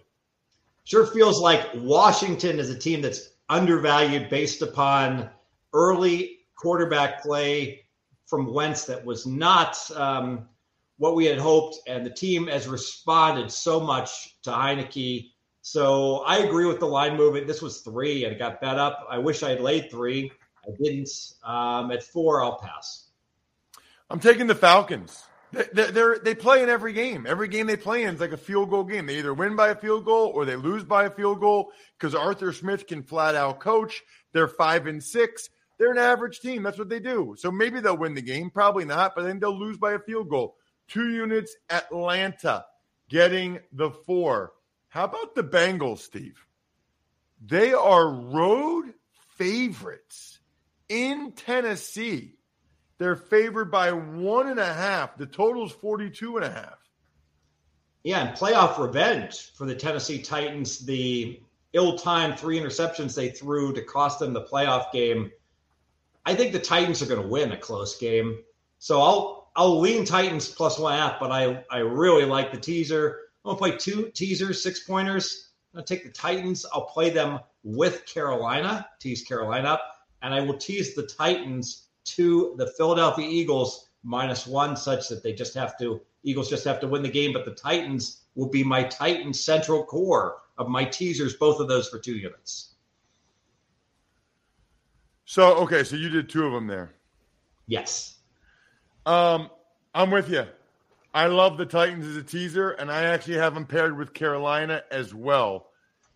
Sure 0.84 1.06
feels 1.06 1.40
like 1.40 1.68
Washington 1.74 2.58
is 2.58 2.70
a 2.70 2.78
team 2.78 3.02
that's 3.02 3.30
undervalued 3.48 4.28
based 4.28 4.62
upon 4.62 5.30
early 5.72 6.38
quarterback 6.56 7.22
play 7.22 7.84
from 8.26 8.52
Wentz 8.52 8.84
that 8.86 9.04
was 9.04 9.26
not 9.26 9.78
um, 9.94 10.48
what 10.98 11.14
we 11.14 11.26
had 11.26 11.38
hoped, 11.38 11.78
and 11.86 12.04
the 12.04 12.10
team 12.10 12.46
has 12.48 12.66
responded 12.66 13.50
so 13.50 13.78
much 13.78 14.40
to 14.42 14.50
Heinicke. 14.50 15.30
So 15.62 16.18
I 16.18 16.38
agree 16.38 16.66
with 16.66 16.80
the 16.80 16.86
line 16.86 17.16
movement. 17.16 17.46
This 17.46 17.62
was 17.62 17.80
three, 17.80 18.24
and 18.24 18.32
it 18.32 18.38
got 18.38 18.60
bet 18.60 18.78
up. 18.78 19.06
I 19.08 19.18
wish 19.18 19.42
I 19.42 19.50
had 19.50 19.60
laid 19.60 19.90
three. 19.90 20.32
I 20.66 20.70
didn't. 20.82 21.08
Um, 21.44 21.90
at 21.92 22.02
four, 22.02 22.42
I'll 22.42 22.58
pass. 22.58 23.08
I'm 24.10 24.20
taking 24.20 24.46
the 24.46 24.54
Falcons. 24.54 25.24
They 25.52 25.90
they 25.90 26.04
they 26.22 26.34
play 26.34 26.62
in 26.62 26.68
every 26.68 26.92
game. 26.92 27.26
Every 27.26 27.48
game 27.48 27.66
they 27.66 27.76
play 27.76 28.02
in 28.02 28.14
is 28.14 28.20
like 28.20 28.32
a 28.32 28.36
field 28.36 28.70
goal 28.70 28.84
game. 28.84 29.06
They 29.06 29.18
either 29.18 29.34
win 29.34 29.56
by 29.56 29.68
a 29.68 29.76
field 29.76 30.04
goal 30.04 30.32
or 30.34 30.44
they 30.44 30.56
lose 30.56 30.84
by 30.84 31.04
a 31.04 31.10
field 31.10 31.40
goal 31.40 31.72
because 31.98 32.14
Arthur 32.14 32.52
Smith 32.52 32.86
can 32.86 33.02
flat 33.02 33.34
out 33.34 33.60
coach. 33.60 34.02
They're 34.32 34.48
five 34.48 34.86
and 34.86 35.02
six. 35.02 35.48
They're 35.78 35.92
an 35.92 35.98
average 35.98 36.40
team. 36.40 36.62
That's 36.62 36.78
what 36.78 36.88
they 36.88 37.00
do. 37.00 37.36
So 37.38 37.50
maybe 37.50 37.80
they'll 37.80 37.96
win 37.96 38.14
the 38.14 38.22
game, 38.22 38.50
probably 38.50 38.84
not, 38.84 39.14
but 39.14 39.24
then 39.24 39.38
they'll 39.38 39.58
lose 39.58 39.78
by 39.78 39.92
a 39.92 39.98
field 40.00 40.28
goal. 40.28 40.56
Two 40.88 41.10
units, 41.10 41.54
Atlanta 41.68 42.64
getting 43.08 43.60
the 43.72 43.90
four. 43.90 44.52
How 44.88 45.04
about 45.04 45.34
the 45.34 45.44
Bengals, 45.44 45.98
Steve? 45.98 46.46
They 47.44 47.72
are 47.74 48.08
road 48.08 48.94
favorites 49.36 50.40
in 50.88 51.32
Tennessee. 51.32 52.35
They're 52.98 53.16
favored 53.16 53.70
by 53.70 53.92
one 53.92 54.48
and 54.48 54.58
a 54.58 54.72
half. 54.72 55.16
The 55.16 55.26
total 55.26 55.66
is 55.66 55.72
42 55.72 56.36
and 56.38 56.46
a 56.46 56.50
half. 56.50 56.78
Yeah, 58.02 58.28
and 58.28 58.36
playoff 58.36 58.78
revenge 58.78 59.52
for 59.56 59.66
the 59.66 59.74
Tennessee 59.74 60.22
Titans. 60.22 60.86
The 60.86 61.40
ill-timed 61.72 62.38
three 62.38 62.58
interceptions 62.58 63.14
they 63.14 63.30
threw 63.30 63.72
to 63.74 63.82
cost 63.82 64.20
them 64.20 64.32
the 64.32 64.42
playoff 64.42 64.92
game. 64.92 65.30
I 66.24 66.34
think 66.34 66.52
the 66.52 66.58
Titans 66.58 67.02
are 67.02 67.06
going 67.06 67.20
to 67.20 67.28
win 67.28 67.52
a 67.52 67.56
close 67.56 67.98
game. 67.98 68.38
So 68.78 69.00
I'll 69.00 69.50
I'll 69.56 69.80
lean 69.80 70.04
Titans 70.04 70.48
plus 70.48 70.78
one 70.78 70.92
half, 70.92 71.18
but 71.18 71.32
I 71.32 71.64
I 71.70 71.78
really 71.78 72.24
like 72.24 72.52
the 72.52 72.60
teaser. 72.60 73.20
I'm 73.44 73.50
gonna 73.50 73.58
play 73.58 73.76
two 73.76 74.10
teasers, 74.14 74.62
six 74.62 74.80
pointers. 74.80 75.50
I'm 75.72 75.78
gonna 75.78 75.86
take 75.86 76.04
the 76.04 76.10
Titans. 76.10 76.66
I'll 76.72 76.84
play 76.86 77.10
them 77.10 77.40
with 77.64 78.04
Carolina, 78.06 78.86
tease 79.00 79.24
Carolina, 79.24 79.78
and 80.20 80.34
I 80.34 80.40
will 80.42 80.58
tease 80.58 80.94
the 80.94 81.06
Titans 81.06 81.85
to 82.06 82.54
the 82.56 82.66
Philadelphia 82.78 83.28
Eagles 83.28 83.88
minus 84.02 84.46
one, 84.46 84.76
such 84.76 85.08
that 85.08 85.22
they 85.22 85.32
just 85.32 85.54
have 85.54 85.78
to 85.78 86.00
Eagles 86.22 86.50
just 86.50 86.64
have 86.64 86.80
to 86.80 86.88
win 86.88 87.02
the 87.02 87.08
game, 87.08 87.32
but 87.32 87.44
the 87.44 87.52
Titans 87.52 88.22
will 88.34 88.48
be 88.48 88.64
my 88.64 88.82
Titan 88.82 89.32
central 89.32 89.84
core 89.84 90.38
of 90.58 90.68
my 90.68 90.84
teasers, 90.84 91.34
both 91.34 91.60
of 91.60 91.68
those 91.68 91.88
for 91.88 91.98
two 91.98 92.16
units. 92.16 92.74
So 95.24 95.54
okay, 95.58 95.84
so 95.84 95.96
you 95.96 96.08
did 96.08 96.28
two 96.28 96.44
of 96.44 96.52
them 96.52 96.66
there. 96.66 96.94
Yes. 97.66 98.16
Um, 99.04 99.50
I'm 99.94 100.10
with 100.10 100.28
you. 100.28 100.46
I 101.14 101.26
love 101.26 101.56
the 101.56 101.66
Titans 101.66 102.06
as 102.06 102.16
a 102.16 102.22
teaser, 102.22 102.70
and 102.70 102.90
I 102.90 103.04
actually 103.04 103.38
have 103.38 103.54
them 103.54 103.66
paired 103.66 103.96
with 103.96 104.12
Carolina 104.12 104.82
as 104.90 105.14
well. 105.14 105.68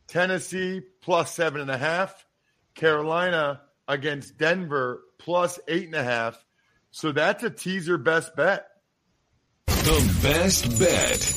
Tennessee 0.07 0.83
plus 1.01 1.33
seven 1.33 1.61
and 1.61 1.71
a 1.71 1.79
half. 1.79 2.27
Carolina 2.75 3.63
against 3.89 4.39
Denver 4.39 5.03
plus 5.21 5.61
eight 5.69 5.87
and 5.87 5.95
a 5.95 6.03
half. 6.03 6.45
So 6.91 7.13
that's 7.13 7.45
a 7.45 7.51
teaser 7.51 7.99
best 7.99 8.35
bet. 8.35 8.67
The 9.67 10.19
best 10.23 10.79
bet. 10.79 11.37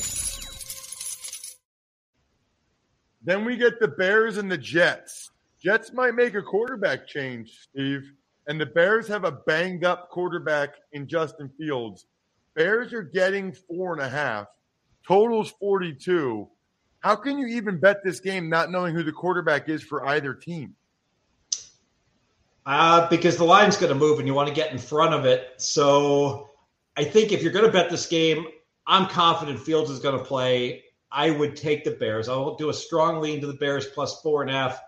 Then 3.22 3.46
we 3.46 3.56
get 3.56 3.80
the 3.80 3.88
Bears 3.88 4.38
and 4.38 4.52
the 4.52 4.58
Jets. 4.58 5.32
Jets 5.62 5.93
might 5.93 6.15
make 6.15 6.34
a 6.34 6.41
quarterback 6.41 7.08
change, 7.08 7.58
Steve. 7.62 8.12
And 8.48 8.60
the 8.60 8.65
Bears 8.65 9.08
have 9.08 9.24
a 9.24 9.32
banged 9.32 9.86
up 9.86 10.10
quarterback 10.10 10.76
in 10.91 11.08
Justin 11.08 11.50
Fields. 11.58 12.06
Bears 12.56 12.91
are 12.91 13.04
getting 13.04 13.54
four 13.54 13.93
and 13.93 14.02
a 14.02 14.10
half. 14.10 14.48
Totals 15.08 15.54
42. 15.60 16.50
How 17.00 17.15
can 17.15 17.38
you 17.38 17.48
even 17.58 17.80
bet 17.80 18.04
this 18.04 18.19
game 18.19 18.50
not 18.50 18.72
knowing 18.72 18.96
who 18.96 19.04
the 19.04 19.12
quarterback 19.12 19.69
is 19.69 19.84
for 19.84 20.06
either 20.06 20.34
team? 20.34 20.76
Uh, 22.65 23.10
because 23.10 23.36
the 23.38 23.43
line's 23.43 23.76
going 23.76 23.91
to 23.91 23.99
move 23.99 24.19
and 24.19 24.28
you 24.28 24.34
want 24.34 24.47
to 24.47 24.54
get 24.54 24.71
in 24.71 24.78
front 24.78 25.13
of 25.13 25.26
it. 25.26 25.49
So 25.58 26.49
I 26.95 27.04
think 27.04 27.32
if 27.32 27.43
you're 27.43 27.52
going 27.52 27.65
to 27.65 27.71
bet 27.71 27.89
this 27.89 28.06
game, 28.06 28.45
I'm 28.88 29.08
confident 29.08 29.60
Fields 29.60 29.89
is 29.89 29.99
going 29.99 30.17
to 30.17 30.23
play. 30.23 30.84
I 31.12 31.30
would 31.30 31.56
take 31.56 31.84
the 31.84 31.91
Bears. 31.91 32.30
I'll 32.30 32.56
do 32.56 32.69
a 32.69 32.73
strong 32.73 33.21
lean 33.21 33.41
to 33.41 33.47
the 33.47 33.54
Bears 33.54 33.86
plus 33.88 34.21
four 34.21 34.41
and 34.41 34.49
a 34.49 34.54
half. 34.54 34.82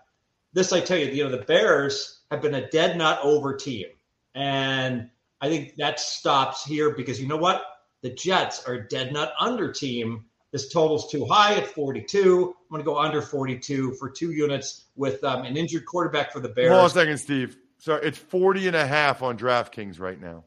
This, 0.52 0.72
I 0.72 0.80
tell 0.80 0.98
you, 0.98 1.06
you 1.06 1.24
know, 1.24 1.30
the 1.30 1.44
Bears 1.44 2.22
have 2.30 2.42
been 2.42 2.54
a 2.54 2.68
dead 2.70 2.96
nut 2.96 3.20
over 3.22 3.54
team. 3.54 3.86
And 4.34 5.10
I 5.40 5.48
think 5.48 5.76
that 5.76 6.00
stops 6.00 6.64
here 6.64 6.94
because 6.94 7.20
you 7.20 7.28
know 7.28 7.36
what? 7.36 7.62
The 8.02 8.10
Jets 8.10 8.64
are 8.64 8.74
a 8.74 8.88
dead 8.88 9.12
nut 9.12 9.32
under 9.38 9.72
team. 9.72 10.24
This 10.52 10.72
total's 10.72 11.10
too 11.10 11.26
high 11.26 11.54
at 11.54 11.66
42. 11.66 12.46
I'm 12.48 12.54
going 12.70 12.80
to 12.80 12.84
go 12.84 12.98
under 12.98 13.20
42 13.20 13.94
for 13.94 14.10
two 14.10 14.32
units 14.32 14.86
with 14.96 15.22
um, 15.24 15.44
an 15.44 15.56
injured 15.56 15.84
quarterback 15.86 16.32
for 16.32 16.40
the 16.40 16.48
Bears. 16.48 16.70
Hold 16.70 16.80
on 16.80 16.86
a 16.86 16.90
second, 16.90 17.18
Steve. 17.18 17.56
So 17.78 17.94
it's 17.94 18.18
40 18.18 18.68
and 18.68 18.76
a 18.76 18.86
half 18.86 19.22
on 19.22 19.38
DraftKings 19.38 20.00
right 20.00 20.20
now. 20.20 20.44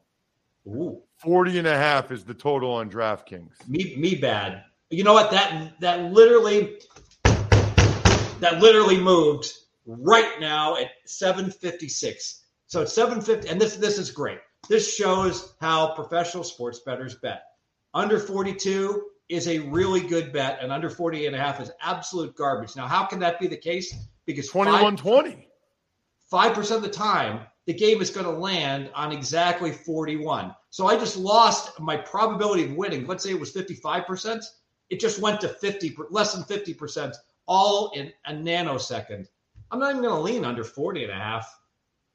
Ooh. 0.68 1.02
40 1.18 1.60
and 1.60 1.68
a 1.68 1.76
half 1.76 2.12
is 2.12 2.24
the 2.24 2.34
total 2.34 2.72
on 2.74 2.89
DraftKings. 2.89 3.68
Me, 3.68 3.96
me 3.98 4.15
bad. 4.15 4.63
You 4.89 5.04
know 5.04 5.13
what? 5.13 5.32
That 5.32 5.80
that 5.82 6.12
literally 6.12 6.80
that 7.24 8.60
literally 8.60 9.00
moved 9.00 9.52
right 9.86 10.39
now 10.39 10.78
at 10.78 10.88
756. 11.06 12.44
So 12.68 12.82
it's 12.82 12.94
750, 12.94 13.50
and 13.50 13.62
this 13.62 13.76
this 13.76 13.98
is 13.98 14.12
great. 14.12 14.39
This 14.68 14.94
shows 14.94 15.54
how 15.60 15.94
professional 15.94 16.44
sports 16.44 16.80
bettors 16.80 17.15
bet. 17.15 17.44
Under 17.94 18.20
42 18.20 19.04
is 19.30 19.48
a 19.48 19.60
really 19.60 20.02
good 20.02 20.34
bet, 20.34 20.60
and 20.62 20.72
under 20.72 20.89
40 20.89 21.28
and 21.28 21.36
a 21.36 21.39
half 21.39 21.62
is 21.62 21.72
absolute 21.82 22.36
garbage. 22.36 22.76
Now, 22.76 22.88
how 22.88 23.06
can 23.06 23.20
that 23.20 23.39
be 23.39 23.48
the 23.48 23.58
case? 23.58 23.96
Because 24.26 24.48
21 24.50 24.98
20. 24.98 25.49
5% 26.32 26.76
of 26.76 26.82
the 26.82 26.89
time, 26.89 27.42
the 27.65 27.74
game 27.74 28.02
is 28.02 28.10
going 28.10 28.26
to 28.26 28.32
land 28.32 28.89
on 28.96 29.12
exactly 29.12 29.72
41. 29.72 30.56
So 30.70 30.88
I 30.88 30.98
just 30.98 31.18
lost 31.18 31.80
my 31.80 31.98
probability 31.98 32.65
of 32.65 32.74
winning. 32.74 33.06
Let's 33.06 33.24
say 33.24 33.32
it 33.32 33.39
was 33.39 33.54
55%. 33.54 34.44
It 34.89 35.00
just 35.00 35.20
went 35.20 35.42
to 35.42 35.50
50, 35.50 35.96
less 36.10 36.34
than 36.34 36.44
50%, 36.44 37.15
all 37.48 37.92
in 37.92 38.12
a 38.26 38.34
nanosecond. 38.34 39.28
I'm 39.72 39.80
not 39.80 39.92
even 39.92 40.02
going 40.02 40.15
to 40.15 40.22
lean 40.22 40.46
under 40.46 40.63
40 40.63 41.04
and 41.04 41.12
a 41.12 41.15
half. 41.15 41.48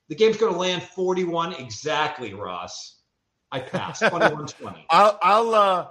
The 0.08 0.16
game's 0.16 0.36
going 0.36 0.52
to 0.52 0.58
land 0.58 0.82
41 0.82 1.54
exactly, 1.54 2.34
Ross. 2.34 3.00
I 3.52 3.60
pass 3.60 3.98
21 4.08 4.46
20. 4.46 4.86
I'll, 4.90 5.18
I'll, 5.22 5.54
uh, 5.54 5.86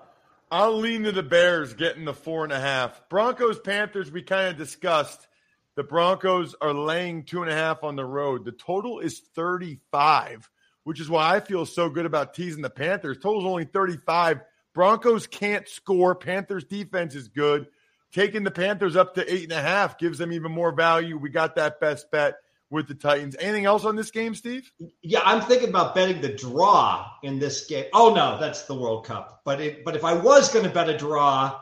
I'll 0.52 0.78
lean 0.78 1.04
to 1.04 1.12
the 1.12 1.24
Bears 1.24 1.74
getting 1.74 2.06
the 2.06 2.14
four 2.14 2.44
and 2.44 2.54
a 2.54 2.60
half. 2.60 3.08
Broncos, 3.10 3.60
Panthers, 3.60 4.12
we 4.12 4.22
kind 4.22 4.50
of 4.50 4.58
discussed. 4.58 5.28
The 5.76 5.84
Broncos 5.84 6.56
are 6.62 6.74
laying 6.74 7.24
two 7.24 7.42
and 7.42 7.52
a 7.52 7.56
half 7.56 7.84
on 7.84 7.96
the 7.96 8.06
road. 8.06 8.46
The 8.46 8.52
total 8.52 9.00
is 9.00 9.22
35, 9.36 10.50
which 10.84 11.00
is 11.00 11.10
why 11.10 11.36
I 11.36 11.40
feel 11.40 11.66
so 11.66 11.90
good 11.90 12.06
about 12.06 12.36
teasing 12.36 12.62
the 12.62 12.70
Panthers. 12.70 13.18
Total's 13.18 13.46
only 13.46 13.66
35. 13.66 14.42
Broncos 14.74 15.26
can't 15.28 15.68
score. 15.68 16.14
Panthers 16.14 16.66
defense 16.66 17.16
is 17.16 17.28
good. 17.28 17.68
Taking 18.12 18.44
the 18.44 18.52
Panthers 18.52 18.96
up 18.96 19.16
to 19.16 19.34
eight 19.34 19.44
and 19.44 19.52
a 19.52 19.62
half 19.62 19.98
gives 19.98 20.20
them 20.20 20.32
even 20.32 20.52
more 20.52 20.72
value. 20.72 21.18
We 21.18 21.30
got 21.30 21.56
that 21.56 21.80
best 21.80 22.12
bet 22.12 22.36
with 22.70 22.88
the 22.88 22.94
Titans. 22.94 23.36
Anything 23.40 23.66
else 23.66 23.86
on 23.86 23.96
this 23.96 24.12
game, 24.12 24.36
Steve? 24.36 24.72
Yeah, 25.02 25.22
I'm 25.24 25.42
thinking 25.42 25.70
about 25.70 25.96
betting 25.96 26.22
the 26.22 26.34
draw 26.34 27.10
in 27.24 27.40
this 27.40 27.66
game. 27.66 27.86
Oh 27.94 28.14
no, 28.14 28.40
that's 28.40 28.64
the 28.64 28.76
World 28.76 29.06
Cup. 29.06 29.42
But 29.44 29.62
it, 29.62 29.84
but 29.84 29.96
if 29.96 30.04
I 30.04 30.14
was 30.14 30.54
going 30.54 30.66
to 30.66 30.72
bet 30.72 30.90
a 30.90 30.98
draw, 30.98 31.60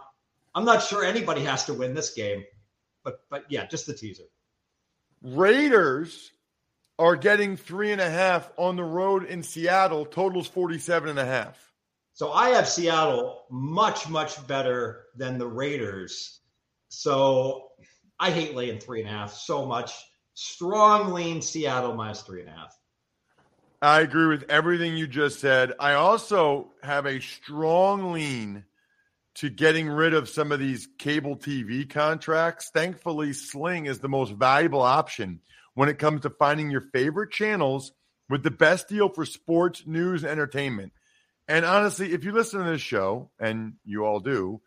I'm 0.54 0.66
not 0.66 0.84
sure 0.84 1.06
anybody 1.06 1.44
has 1.44 1.66
to 1.66 1.74
win 1.74 1.94
this 1.94 2.14
game. 2.14 2.44
But 3.04 3.22
but 3.30 3.46
yeah, 3.50 3.66
just 3.66 3.88
the 3.88 3.94
teaser. 3.94 4.24
Raiders 5.24 6.32
are 7.00 7.16
getting 7.16 7.58
three 7.58 7.92
and 7.92 8.02
a 8.02 8.10
half 8.10 8.52
on 8.58 8.76
the 8.76 8.84
road 8.84 9.26
in 9.26 9.44
Seattle. 9.44 10.06
Totals 10.06 10.48
47 10.48 11.10
and 11.10 11.20
a 11.20 11.26
half. 11.26 11.72
So 12.14 12.32
I 12.32 12.50
have 12.50 12.68
Seattle 12.68 13.46
much, 13.50 14.10
much 14.10 14.46
better 14.48 15.06
than 15.16 15.38
the 15.38 15.48
Raiders. 15.48 16.42
So 16.90 17.70
I 18.20 18.30
hate 18.30 18.56
laying 18.56 18.80
three 18.80 19.02
and 19.02 19.10
a 19.10 19.12
half 19.12 19.34
so 19.34 19.66
much. 19.66 19.94
Strong 20.34 21.14
lean 21.14 21.42
Seattle 21.42 21.96
minus 21.96 22.22
three 22.22 22.42
and 22.42 22.50
a 22.50 22.54
half. 22.54 22.78
I 23.82 24.02
agree 24.02 24.28
with 24.28 24.44
everything 24.50 24.96
you 24.96 25.08
just 25.08 25.40
said. 25.40 25.74
I 25.80 25.94
also 25.94 26.72
have 26.84 27.08
a 27.08 27.20
strong 27.20 28.12
lean 28.12 28.64
to 29.36 29.50
getting 29.50 29.88
rid 29.88 30.14
of 30.14 30.30
some 30.30 30.52
of 30.52 30.60
these 30.60 30.88
cable 30.98 31.38
TV 31.38 31.90
contracts. 31.90 32.70
Thankfully, 32.74 33.34
Sling 33.34 33.86
is 33.86 34.00
the 34.00 34.10
most 34.10 34.34
valuable 34.34 34.82
option 34.82 35.40
when 35.74 35.90
it 35.90 36.00
comes 36.00 36.22
to 36.22 36.30
finding 36.30 36.70
your 36.70 36.82
favorite 36.82 37.32
channels 37.32 37.94
with 38.30 38.44
the 38.44 38.52
best 38.52 38.88
deal 38.88 39.10
for 39.10 39.26
sports, 39.26 39.84
news, 39.86 40.24
and 40.24 40.32
entertainment. 40.32 40.92
And 41.48 41.66
honestly, 41.66 42.14
if 42.14 42.24
you 42.24 42.32
listen 42.32 42.64
to 42.64 42.70
this 42.72 42.82
show, 42.82 43.30
and 43.40 43.74
you 43.84 44.06
all 44.06 44.20
do, 44.20 44.62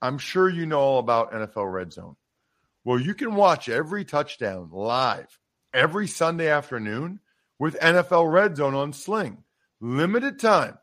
I'm 0.00 0.18
sure 0.18 0.48
you 0.48 0.66
know 0.66 0.80
all 0.80 0.98
about 0.98 1.32
NFL 1.32 1.72
Red 1.72 1.92
Zone. 1.92 2.16
Well, 2.84 3.00
you 3.00 3.14
can 3.14 3.34
watch 3.34 3.68
every 3.68 4.04
touchdown 4.04 4.70
live 4.72 5.38
every 5.74 6.06
Sunday 6.06 6.48
afternoon 6.48 7.20
with 7.58 7.78
NFL 7.80 8.30
Red 8.32 8.56
Zone 8.56 8.74
on 8.74 8.92
Sling. 8.92 9.44
Limited 9.80 10.38
time. 10.38 10.78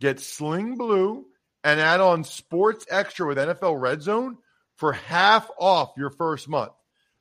Get 0.00 0.20
Sling 0.20 0.76
Blue 0.76 1.26
and 1.64 1.80
add 1.80 2.00
on 2.00 2.24
Sports 2.24 2.86
Extra 2.90 3.26
with 3.26 3.38
NFL 3.38 3.80
Red 3.80 4.02
Zone 4.02 4.38
for 4.76 4.92
half 4.92 5.50
off 5.58 5.92
your 5.96 6.10
first 6.10 6.48
month. 6.48 6.72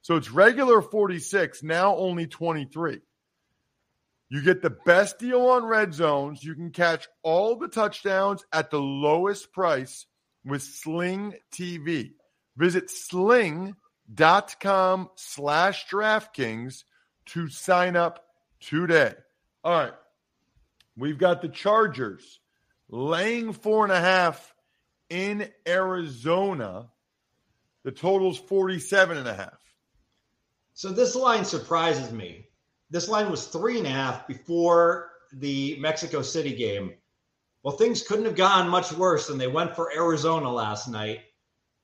So 0.01 0.15
it's 0.15 0.31
regular 0.31 0.81
46, 0.81 1.61
now 1.63 1.95
only 1.95 2.25
23. 2.25 3.01
You 4.29 4.41
get 4.43 4.61
the 4.61 4.69
best 4.69 5.17
deal 5.19 5.41
on 5.47 5.65
red 5.65 5.93
zones. 5.93 6.43
You 6.43 6.53
can 6.53 6.71
catch 6.71 7.07
all 7.23 7.55
the 7.57 7.67
touchdowns 7.67 8.45
at 8.53 8.69
the 8.69 8.79
lowest 8.79 9.51
price 9.51 10.05
with 10.45 10.61
Sling 10.61 11.33
TV. 11.51 12.11
Visit 12.55 12.89
sling.com 12.91 13.75
slash 15.15 15.87
DraftKings 15.87 16.83
to 17.27 17.47
sign 17.49 17.95
up 17.95 18.23
today. 18.59 19.13
All 19.63 19.73
right. 19.73 19.93
We've 20.95 21.17
got 21.17 21.41
the 21.41 21.49
Chargers 21.49 22.39
laying 22.89 23.53
four 23.53 23.83
and 23.83 23.93
a 23.93 23.99
half 23.99 24.53
in 25.09 25.49
Arizona. 25.67 26.89
The 27.83 27.91
total's 27.91 28.37
47 28.37 29.17
and 29.17 29.27
a 29.27 29.33
half. 29.33 29.59
So 30.73 30.89
this 30.89 31.15
line 31.15 31.45
surprises 31.45 32.11
me 32.11 32.49
this 32.89 33.07
line 33.07 33.29
was 33.29 33.47
three 33.47 33.77
and 33.77 33.87
a 33.87 33.91
half 33.91 34.27
before 34.27 35.11
the 35.33 35.77
Mexico 35.79 36.21
City 36.21 36.55
game. 36.55 36.93
Well, 37.63 37.77
things 37.77 38.03
couldn't 38.07 38.25
have 38.25 38.35
gone 38.35 38.69
much 38.69 38.91
worse 38.93 39.27
than 39.27 39.37
they 39.37 39.47
went 39.47 39.75
for 39.75 39.93
Arizona 39.93 40.51
last 40.51 40.87
night. 40.87 41.19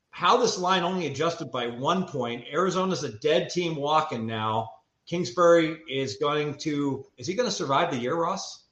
How 0.09 0.37
this 0.37 0.57
line 0.57 0.83
only 0.83 1.07
adjusted 1.07 1.51
by 1.51 1.67
one 1.67 2.05
point. 2.05 2.45
Arizona's 2.51 3.03
a 3.03 3.17
dead 3.19 3.49
team 3.49 3.75
walking 3.75 4.25
now. 4.25 4.69
Kingsbury 5.05 5.77
is 5.89 6.17
going 6.17 6.55
to, 6.59 7.05
is 7.17 7.27
he 7.27 7.35
going 7.35 7.49
to 7.49 7.55
survive 7.55 7.91
the 7.91 7.97
year, 7.97 8.15
Ross? 8.15 8.64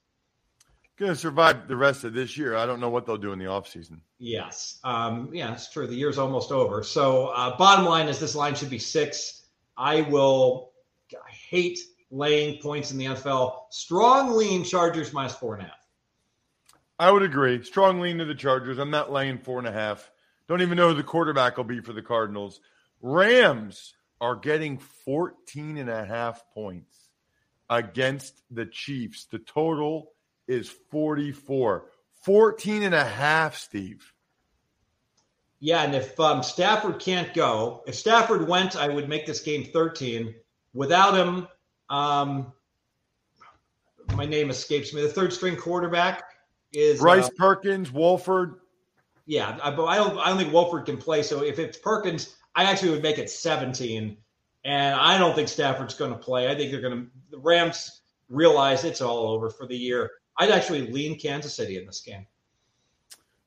Going 0.98 1.12
to 1.12 1.18
survive 1.18 1.68
the 1.68 1.76
rest 1.76 2.04
of 2.04 2.14
this 2.14 2.38
year. 2.38 2.56
I 2.56 2.68
don't 2.68 2.80
know 2.80 2.90
what 2.90 3.08
they'll 3.08 3.18
do 3.18 3.34
in 3.34 3.40
the 3.40 3.46
offseason. 3.46 4.00
Yes. 4.20 4.80
Um, 4.84 5.32
yeah, 5.34 5.52
it's 5.52 5.72
true. 5.72 5.88
The 5.88 5.96
year's 5.96 6.20
almost 6.20 6.52
over. 6.52 6.84
So, 6.84 7.28
uh, 7.28 7.58
bottom 7.58 7.86
line 7.86 8.08
is 8.08 8.20
this 8.20 8.36
line 8.36 8.54
should 8.54 8.70
be 8.70 8.78
six. 8.78 9.46
I 9.76 10.02
will, 10.02 10.72
I 11.14 11.32
hate 11.32 11.80
laying 12.12 12.62
points 12.62 12.92
in 12.92 13.00
the 13.00 13.06
NFL. 13.06 13.62
Strong 13.72 14.36
lean 14.38 14.64
Chargers 14.64 15.12
minus 15.14 15.34
four 15.34 15.56
and 15.56 15.64
a 15.64 15.66
half. 15.66 15.80
I 17.00 17.10
would 17.10 17.24
agree. 17.24 17.64
Strong 17.64 18.00
lean 18.00 18.20
to 18.20 18.26
the 18.26 18.36
Chargers. 18.36 18.78
I'm 18.78 18.92
not 18.92 19.12
laying 19.12 19.40
four 19.40 19.58
and 19.58 19.68
a 19.68 19.72
half. 19.72 20.12
Don't 20.48 20.62
even 20.62 20.78
know 20.78 20.90
who 20.90 20.96
the 20.96 21.04
quarterback 21.04 21.58
will 21.58 21.64
be 21.64 21.80
for 21.80 21.94
the 21.94 22.04
Cardinals. 22.04 22.60
Rams 23.02 23.96
are 24.22 24.36
getting 24.36 24.78
14 24.78 25.78
and 25.78 25.90
a 25.90 26.06
half 26.06 26.44
points 26.54 27.10
against 27.70 28.44
the 28.52 28.68
Chiefs. 28.68 29.26
The 29.26 29.40
total 29.40 30.12
is 30.48 30.70
44. 30.70 31.86
14 32.24 32.84
and 32.84 32.96
a 32.96 33.04
half, 33.04 33.56
Steve. 33.56 34.14
Yeah, 35.60 35.84
and 35.84 35.96
if 35.96 36.20
um, 36.20 36.44
Stafford 36.44 37.00
can't 37.00 37.34
go, 37.34 37.84
if 37.88 37.96
Stafford 37.96 38.48
went, 38.48 38.76
I 38.76 38.90
would 38.90 39.08
make 39.08 39.26
this 39.26 39.42
game 39.42 39.64
13. 39.64 40.36
Without 40.74 41.16
him, 41.16 41.48
um, 41.90 42.52
my 44.16 44.26
name 44.26 44.50
escapes 44.50 44.94
me. 44.94 45.02
The 45.02 45.08
third 45.08 45.32
string 45.32 45.56
quarterback 45.56 46.24
is 46.74 47.00
Bryce 47.00 47.28
uh, 47.28 47.32
Perkins, 47.38 47.92
Wolford. 47.92 48.56
Yeah, 49.26 49.58
I, 49.64 49.70
I 49.70 49.96
don't. 49.96 50.18
I 50.18 50.30
don't 50.30 50.38
think 50.38 50.52
Wolford 50.52 50.86
can 50.86 50.98
play. 50.98 51.24
So 51.24 51.44
if 51.44 51.60
it's 51.60 51.78
Perkins, 51.78 52.36
I 52.56 52.66
actually 52.66 52.92
would 52.92 53.04
make 53.04 53.18
it 53.18 53.30
17. 53.30 54.18
And 54.66 54.96
I 54.96 55.18
don't 55.18 55.36
think 55.36 55.48
Stafford's 55.48 55.94
going 55.94 56.12
to 56.12 56.18
play. 56.18 56.50
I 56.50 56.56
think 56.56 56.72
they're 56.72 56.82
going 56.82 57.06
to. 57.06 57.08
The 57.32 57.40
Rams 57.40 58.02
realize 58.30 58.84
it's 58.84 59.02
all 59.02 59.28
over 59.30 59.50
for 59.50 59.66
the 59.66 59.78
year. 59.78 60.12
I'd 60.38 60.52
actually 60.52 60.92
lean 60.92 61.20
Kansas 61.20 61.56
City 61.56 61.78
in 61.78 61.86
this 61.86 62.02
game. 62.02 62.26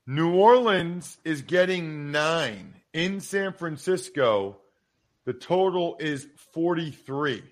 New 0.06 0.34
Orleans 0.34 1.18
is 1.24 1.42
getting 1.42 2.12
nine 2.12 2.74
in 2.92 3.20
San 3.20 3.52
Francisco. 3.52 4.58
The 5.24 5.32
total 5.32 5.96
is 5.98 6.28
43. 6.52 7.42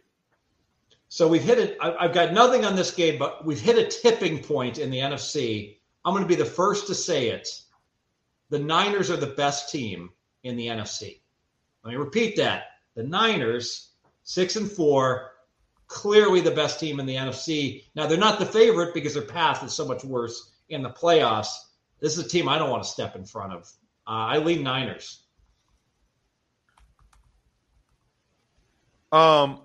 So 1.08 1.28
we've 1.28 1.42
hit 1.42 1.58
it. 1.58 1.76
I've 1.80 2.12
got 2.12 2.32
nothing 2.32 2.64
on 2.64 2.76
this 2.76 2.92
game, 2.92 3.18
but 3.18 3.44
we've 3.44 3.60
hit 3.60 3.78
a 3.78 3.88
tipping 3.88 4.42
point 4.42 4.78
in 4.78 4.90
the 4.90 4.98
NFC. 4.98 5.76
I'm 6.04 6.12
going 6.12 6.24
to 6.24 6.28
be 6.28 6.34
the 6.34 6.44
first 6.44 6.86
to 6.88 6.94
say 6.94 7.28
it. 7.28 7.48
The 8.50 8.58
Niners 8.58 9.10
are 9.10 9.16
the 9.16 9.26
best 9.26 9.70
team 9.70 10.10
in 10.42 10.56
the 10.56 10.66
NFC. 10.66 11.20
Let 11.84 11.90
me 11.92 11.96
repeat 11.96 12.36
that. 12.36 12.64
The 12.94 13.02
Niners, 13.02 13.90
six 14.22 14.56
and 14.56 14.70
four, 14.70 15.32
clearly 15.94 16.40
the 16.40 16.50
best 16.50 16.80
team 16.80 16.98
in 16.98 17.06
the 17.06 17.14
NFC. 17.14 17.84
Now, 17.94 18.06
they're 18.06 18.18
not 18.18 18.40
the 18.40 18.46
favorite 18.46 18.92
because 18.92 19.14
their 19.14 19.22
path 19.22 19.62
is 19.62 19.72
so 19.72 19.86
much 19.86 20.04
worse 20.04 20.50
in 20.68 20.82
the 20.82 20.90
playoffs. 20.90 21.54
This 22.00 22.18
is 22.18 22.26
a 22.26 22.28
team 22.28 22.48
I 22.48 22.58
don't 22.58 22.68
want 22.68 22.82
to 22.82 22.88
step 22.88 23.14
in 23.14 23.24
front 23.24 23.52
of. 23.52 23.62
Uh, 24.06 24.10
I 24.10 24.38
lean 24.38 24.64
Niners. 24.64 25.22
Um, 29.12 29.60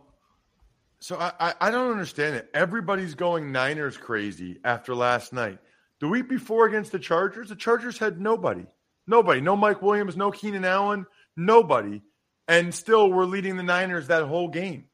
so 0.99 1.17
I, 1.17 1.55
I 1.59 1.71
don't 1.71 1.89
understand 1.89 2.35
it. 2.35 2.47
Everybody's 2.53 3.15
going 3.15 3.51
Niners 3.51 3.97
crazy 3.97 4.59
after 4.63 4.93
last 4.93 5.33
night. 5.33 5.57
The 5.99 6.07
week 6.07 6.29
before 6.29 6.67
against 6.67 6.91
the 6.91 6.99
Chargers, 6.99 7.49
the 7.49 7.55
Chargers 7.55 7.97
had 7.97 8.21
nobody. 8.21 8.67
Nobody. 9.07 9.41
No 9.41 9.55
Mike 9.55 9.81
Williams, 9.81 10.15
no 10.15 10.29
Keenan 10.29 10.63
Allen, 10.63 11.07
nobody. 11.35 12.03
And 12.47 12.73
still 12.73 13.11
we're 13.11 13.25
leading 13.25 13.57
the 13.57 13.63
Niners 13.63 14.07
that 14.07 14.23
whole 14.25 14.47
game. 14.47 14.85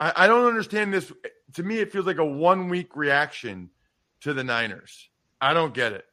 I, 0.00 0.12
I 0.16 0.26
don't 0.26 0.46
understand 0.46 0.92
this. 0.92 1.12
To 1.54 1.62
me, 1.62 1.78
it 1.78 1.92
feels 1.92 2.06
like 2.06 2.18
a 2.18 2.24
one 2.24 2.68
week 2.68 2.96
reaction 2.96 3.70
to 4.22 4.34
the 4.34 4.44
Niners. 4.44 5.08
I 5.40 5.54
don't 5.54 5.74
get 5.74 5.92
it. 5.92 6.04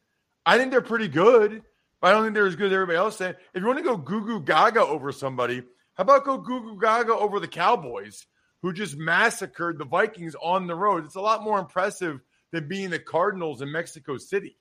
I 0.45 0.57
think 0.57 0.71
they're 0.71 0.81
pretty 0.81 1.07
good, 1.07 1.63
but 2.01 2.07
I 2.07 2.11
don't 2.11 2.23
think 2.23 2.35
they're 2.35 2.47
as 2.47 2.55
good 2.55 2.67
as 2.67 2.73
everybody 2.73 2.97
else 2.97 3.17
saying. 3.17 3.35
If 3.53 3.61
you 3.61 3.67
want 3.67 3.79
to 3.79 3.83
go 3.83 3.97
goo 3.97 4.25
goo 4.25 4.41
gaga 4.41 4.81
over 4.81 5.11
somebody, 5.11 5.63
how 5.95 6.01
about 6.03 6.25
go 6.25 6.37
goo 6.37 6.61
goo 6.61 6.79
gaga 6.79 7.13
over 7.13 7.39
the 7.39 7.47
Cowboys? 7.47 8.25
who 8.61 8.73
just 8.73 8.95
massacred 8.97 9.77
the 9.77 9.85
Vikings 9.85 10.35
on 10.41 10.67
the 10.67 10.75
road. 10.75 11.05
It's 11.05 11.15
a 11.15 11.21
lot 11.21 11.43
more 11.43 11.59
impressive 11.59 12.19
than 12.51 12.67
being 12.67 12.89
the 12.89 12.99
Cardinals 12.99 13.61
in 13.61 13.71
Mexico 13.71 14.17
City. 14.17 14.57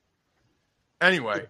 Anyway, 1.01 1.47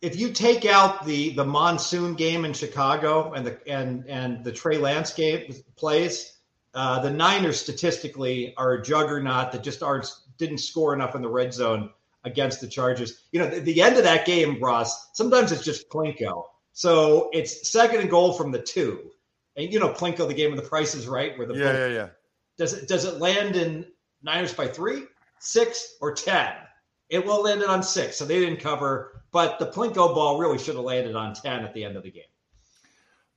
if 0.00 0.16
you 0.18 0.32
take 0.32 0.64
out 0.64 1.04
the 1.06 1.30
the 1.30 1.44
monsoon 1.44 2.14
game 2.14 2.44
in 2.44 2.52
Chicago 2.52 3.32
and 3.32 3.46
the 3.46 3.68
and 3.68 4.06
and 4.06 4.44
the 4.44 4.52
Trey 4.52 4.78
Lance 4.78 5.12
game 5.12 5.52
plays, 5.76 6.31
uh, 6.74 7.00
the 7.00 7.10
Niners 7.10 7.60
statistically 7.60 8.54
are 8.56 8.74
a 8.74 8.82
juggernaut 8.82 9.52
that 9.52 9.62
just 9.62 9.82
aren't 9.82 10.10
didn't 10.38 10.58
score 10.58 10.94
enough 10.94 11.14
in 11.14 11.22
the 11.22 11.28
red 11.28 11.52
zone 11.52 11.90
against 12.24 12.60
the 12.60 12.68
Chargers. 12.68 13.24
You 13.32 13.40
know, 13.40 13.48
the, 13.48 13.60
the 13.60 13.82
end 13.82 13.96
of 13.96 14.04
that 14.04 14.26
game, 14.26 14.60
Ross. 14.60 15.10
Sometimes 15.14 15.52
it's 15.52 15.64
just 15.64 15.88
Plinko. 15.90 16.44
So 16.72 17.28
it's 17.32 17.70
second 17.70 18.00
and 18.00 18.10
goal 18.10 18.32
from 18.32 18.50
the 18.50 18.60
two 18.60 19.12
and 19.56 19.72
you 19.72 19.78
know 19.78 19.90
Plinko, 19.90 20.26
the 20.26 20.34
game 20.34 20.50
of 20.50 20.56
the 20.56 20.68
Price 20.68 20.94
Is 20.94 21.06
Right, 21.06 21.36
where 21.36 21.46
the 21.46 21.54
yeah, 21.54 21.72
yeah, 21.72 21.86
yeah. 21.88 22.08
Does 22.56 22.74
it 22.74 22.88
does 22.88 23.04
it 23.04 23.18
land 23.18 23.56
in 23.56 23.86
Niners 24.22 24.52
by 24.52 24.66
three, 24.66 25.04
six, 25.38 25.96
or 26.00 26.14
ten? 26.14 26.52
It 27.08 27.24
will 27.24 27.42
land 27.42 27.60
it 27.60 27.68
on 27.68 27.82
six, 27.82 28.16
so 28.16 28.24
they 28.24 28.40
didn't 28.40 28.60
cover. 28.60 29.22
But 29.32 29.58
the 29.58 29.66
Plinko 29.66 30.14
ball 30.14 30.38
really 30.38 30.58
should 30.58 30.76
have 30.76 30.84
landed 30.84 31.14
on 31.14 31.34
ten 31.34 31.64
at 31.64 31.74
the 31.74 31.84
end 31.84 31.96
of 31.96 32.02
the 32.02 32.10
game. 32.10 32.24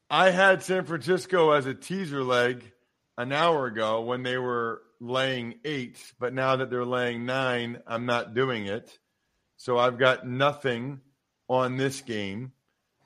I 0.09 0.29
had 0.29 0.61
San 0.61 0.85
Francisco 0.85 1.51
as 1.51 1.65
a 1.65 1.73
teaser 1.73 2.23
leg 2.23 2.71
an 3.17 3.31
hour 3.31 3.67
ago 3.67 4.01
when 4.01 4.23
they 4.23 4.37
were 4.37 4.81
laying 4.99 5.55
eight, 5.63 5.99
but 6.19 6.33
now 6.33 6.57
that 6.57 6.69
they're 6.69 6.85
laying 6.85 7.25
nine, 7.25 7.81
I'm 7.87 8.05
not 8.05 8.33
doing 8.33 8.65
it. 8.65 8.97
So 9.57 9.77
I've 9.77 9.97
got 9.97 10.27
nothing 10.27 11.01
on 11.47 11.77
this 11.77 12.01
game. 12.01 12.51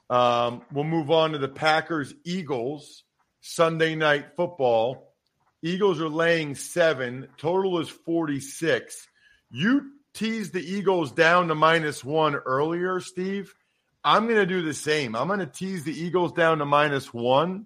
Um, 0.10 0.64
we'll 0.72 0.86
move 0.86 1.12
on 1.12 1.34
to 1.34 1.38
the 1.38 1.48
Packers 1.48 2.14
Eagles 2.26 3.04
Sunday 3.42 3.96
night 3.96 4.36
football. 4.36 5.14
Eagles 5.62 6.02
are 6.02 6.10
laying 6.10 6.56
seven. 6.56 7.28
Total 7.38 7.80
is 7.80 7.90
46. 7.90 9.08
You 9.52 9.92
teased 10.14 10.54
the 10.54 10.64
Eagles 10.64 11.12
down 11.12 11.50
to 11.50 11.56
minus 11.56 12.04
one 12.04 12.36
earlier, 12.36 13.00
Steve. 13.00 13.54
I'm 14.04 14.26
going 14.26 14.38
to 14.38 14.46
do 14.46 14.62
the 14.62 14.74
same. 14.74 15.16
I'm 15.16 15.28
going 15.28 15.40
to 15.40 15.46
tease 15.46 15.84
the 15.84 15.94
Eagles 15.94 16.32
down 16.32 16.60
to 16.60 16.66
minus 16.66 17.14
one 17.14 17.66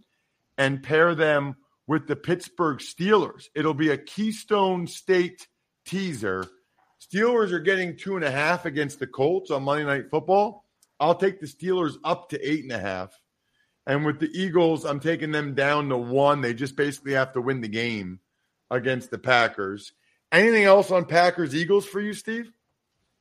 and 0.58 0.84
pair 0.84 1.16
them 1.16 1.56
with 1.88 2.08
the 2.08 2.16
Pittsburgh 2.16 2.78
Steelers. 2.78 3.46
It'll 3.56 3.74
be 3.74 3.90
a 3.90 3.98
Keystone 3.98 4.88
State 4.88 5.48
teaser. 5.86 6.46
Steelers 7.02 7.52
are 7.52 7.60
getting 7.60 7.98
two 7.98 8.16
and 8.16 8.24
a 8.24 8.32
half 8.32 8.66
against 8.66 9.00
the 9.00 9.08
Colts 9.08 9.52
on 9.52 9.64
Monday 9.64 9.86
Night 9.86 10.10
Football. 10.10 10.66
I'll 11.00 11.16
take 11.16 11.40
the 11.40 11.48
Steelers 11.48 11.96
up 12.04 12.30
to 12.30 12.50
eight 12.50 12.64
and 12.64 12.72
a 12.72 12.80
half. 12.80 13.12
And 13.86 14.06
with 14.06 14.20
the 14.20 14.30
Eagles, 14.32 14.86
I'm 14.86 15.02
taking 15.02 15.32
them 15.32 15.56
down 15.56 15.90
to 15.90 15.98
one. 15.98 16.40
They 16.42 16.54
just 16.54 16.78
basically 16.78 17.14
have 17.14 17.34
to 17.34 17.42
win 17.42 17.60
the 17.60 17.68
game 17.68 18.20
against 18.72 19.12
the 19.12 19.18
Packers. 19.18 19.92
Anything 20.32 20.64
else 20.64 20.90
on 20.90 21.06
Packers 21.06 21.54
Eagles 21.54 21.86
for 21.86 22.00
you, 22.00 22.14
Steve? 22.14 22.52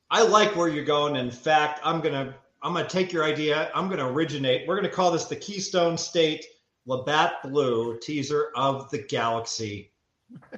I 0.09 0.23
like 0.23 0.55
where 0.55 0.69
you're 0.69 0.85
going. 0.85 1.15
In 1.15 1.31
fact, 1.31 1.81
I'm 1.83 1.99
gonna 1.99 2.35
I'm 2.61 2.73
gonna 2.73 2.87
take 2.87 3.11
your 3.11 3.25
idea. 3.25 3.69
I'm 3.75 3.89
gonna 3.89 4.09
originate. 4.09 4.67
We're 4.67 4.75
gonna 4.75 4.89
call 4.89 5.11
this 5.11 5.25
the 5.25 5.35
Keystone 5.35 5.97
State 5.97 6.45
Labatt 6.85 7.43
Blue 7.43 7.97
teaser 7.99 8.51
of 8.55 8.89
the 8.89 8.99
galaxy, 8.99 9.91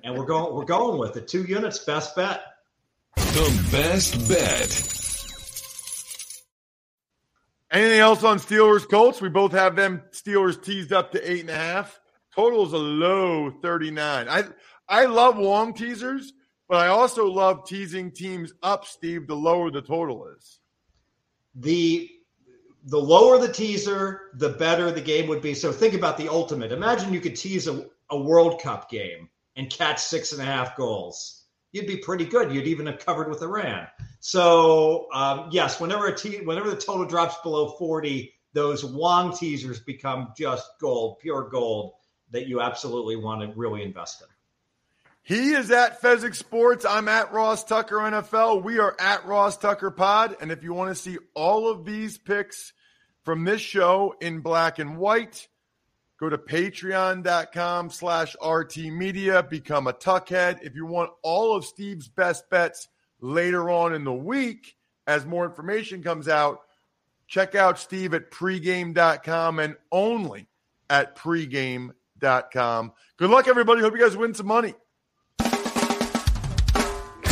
and 0.03 0.17
we're 0.17 0.25
going 0.25 0.53
we're 0.53 0.65
going 0.65 0.97
with 0.97 1.13
the 1.13 1.21
two 1.21 1.43
units 1.43 1.79
best 1.79 2.15
bet. 2.15 2.43
The 3.15 3.67
best 3.71 4.27
bet. 4.27 4.91
Anything 7.71 7.99
else 7.99 8.23
on 8.23 8.39
Steelers 8.39 8.87
Colts? 8.89 9.21
We 9.21 9.29
both 9.29 9.51
have 9.51 9.75
them 9.75 10.01
Steelers 10.11 10.61
teased 10.63 10.93
up 10.93 11.11
to 11.11 11.31
eight 11.31 11.41
and 11.41 11.49
a 11.49 11.55
half. 11.55 11.99
Total 12.33 12.65
is 12.65 12.73
a 12.73 12.77
low 12.77 13.51
39. 13.61 14.29
I 14.29 14.43
I 14.87 15.05
love 15.05 15.37
Wong 15.37 15.73
teasers, 15.73 16.33
but 16.67 16.77
I 16.77 16.87
also 16.87 17.25
love 17.27 17.67
teasing 17.67 18.11
teams 18.11 18.53
up, 18.63 18.85
Steve, 18.85 19.27
the 19.27 19.35
lower 19.35 19.71
the 19.71 19.81
total 19.81 20.27
is. 20.27 20.59
The 21.55 22.09
the 22.85 22.99
lower 22.99 23.37
the 23.37 23.51
teaser, 23.51 24.31
the 24.35 24.49
better 24.49 24.91
the 24.91 25.01
game 25.01 25.27
would 25.27 25.41
be. 25.41 25.53
So 25.53 25.71
think 25.71 25.93
about 25.93 26.17
the 26.17 26.29
ultimate. 26.29 26.71
Imagine 26.71 27.13
you 27.13 27.21
could 27.21 27.35
tease 27.35 27.67
a, 27.67 27.85
a 28.09 28.19
World 28.19 28.61
Cup 28.61 28.89
game 28.89 29.29
and 29.55 29.69
catch 29.69 29.99
six 30.01 30.31
and 30.31 30.41
a 30.41 30.45
half 30.45 30.75
goals 30.75 31.45
you'd 31.75 31.85
be 31.87 31.97
pretty 31.97 32.23
good. 32.25 32.53
You'd 32.53 32.67
even 32.67 32.85
have 32.85 33.05
covered 33.05 33.29
with 33.29 33.41
Iran. 33.41 33.85
So 34.21 35.07
um, 35.13 35.49
yes, 35.51 35.79
whenever 35.81 36.07
a 36.07 36.15
te- 36.15 36.45
whenever 36.45 36.69
the 36.69 36.77
total 36.77 37.05
drops 37.05 37.35
below 37.43 37.75
40, 37.77 38.33
those 38.53 38.85
Wong 38.85 39.35
teasers 39.35 39.81
become 39.81 40.31
just 40.37 40.65
gold, 40.79 41.19
pure 41.19 41.49
gold 41.49 41.91
that 42.31 42.47
you 42.47 42.61
absolutely 42.61 43.17
want 43.17 43.41
to 43.41 43.59
really 43.59 43.83
invest 43.83 44.21
in. 44.21 44.27
He 45.21 45.51
is 45.51 45.69
at 45.69 46.01
Fezzik 46.01 46.35
Sports. 46.35 46.85
I'm 46.85 47.09
at 47.09 47.33
Ross 47.33 47.63
Tucker 47.65 47.97
NFL. 47.97 48.63
We 48.63 48.79
are 48.79 48.95
at 48.97 49.25
Ross 49.25 49.57
Tucker 49.57 49.91
Pod. 49.91 50.37
And 50.39 50.51
if 50.51 50.63
you 50.63 50.73
want 50.73 50.95
to 50.95 50.95
see 50.95 51.17
all 51.33 51.69
of 51.69 51.83
these 51.83 52.17
picks 52.17 52.71
from 53.25 53.43
this 53.43 53.59
show 53.59 54.15
in 54.21 54.39
black 54.39 54.77
and 54.77 54.97
white, 54.97 55.47
go 56.19 56.29
to 56.29 56.37
patreon.com 56.37 57.89
slash 57.89 58.35
RT 58.45 58.77
Media. 58.77 59.41
Become 59.41 59.87
a 59.87 59.93
Tuckhead. 59.93 60.59
If 60.61 60.75
you 60.75 60.85
want 60.85 61.11
all 61.23 61.55
of 61.55 61.65
Steve's 61.65 62.07
best 62.07 62.47
bets 62.51 62.87
later 63.19 63.71
on 63.71 63.95
in 63.95 64.03
the 64.03 64.13
week, 64.13 64.77
as 65.07 65.25
more 65.25 65.43
information 65.43 66.03
comes 66.03 66.27
out, 66.27 66.59
check 67.27 67.55
out 67.55 67.79
Steve 67.79 68.13
at 68.13 68.29
pregame.com 68.29 69.59
and 69.59 69.75
only 69.91 70.47
at 70.91 71.17
pregame.com. 71.17 72.93
Good 73.17 73.29
luck, 73.31 73.47
everybody. 73.47 73.81
Hope 73.81 73.93
you 73.93 74.01
guys 74.01 74.15
win 74.15 74.35
some 74.35 74.47
money. 74.47 74.75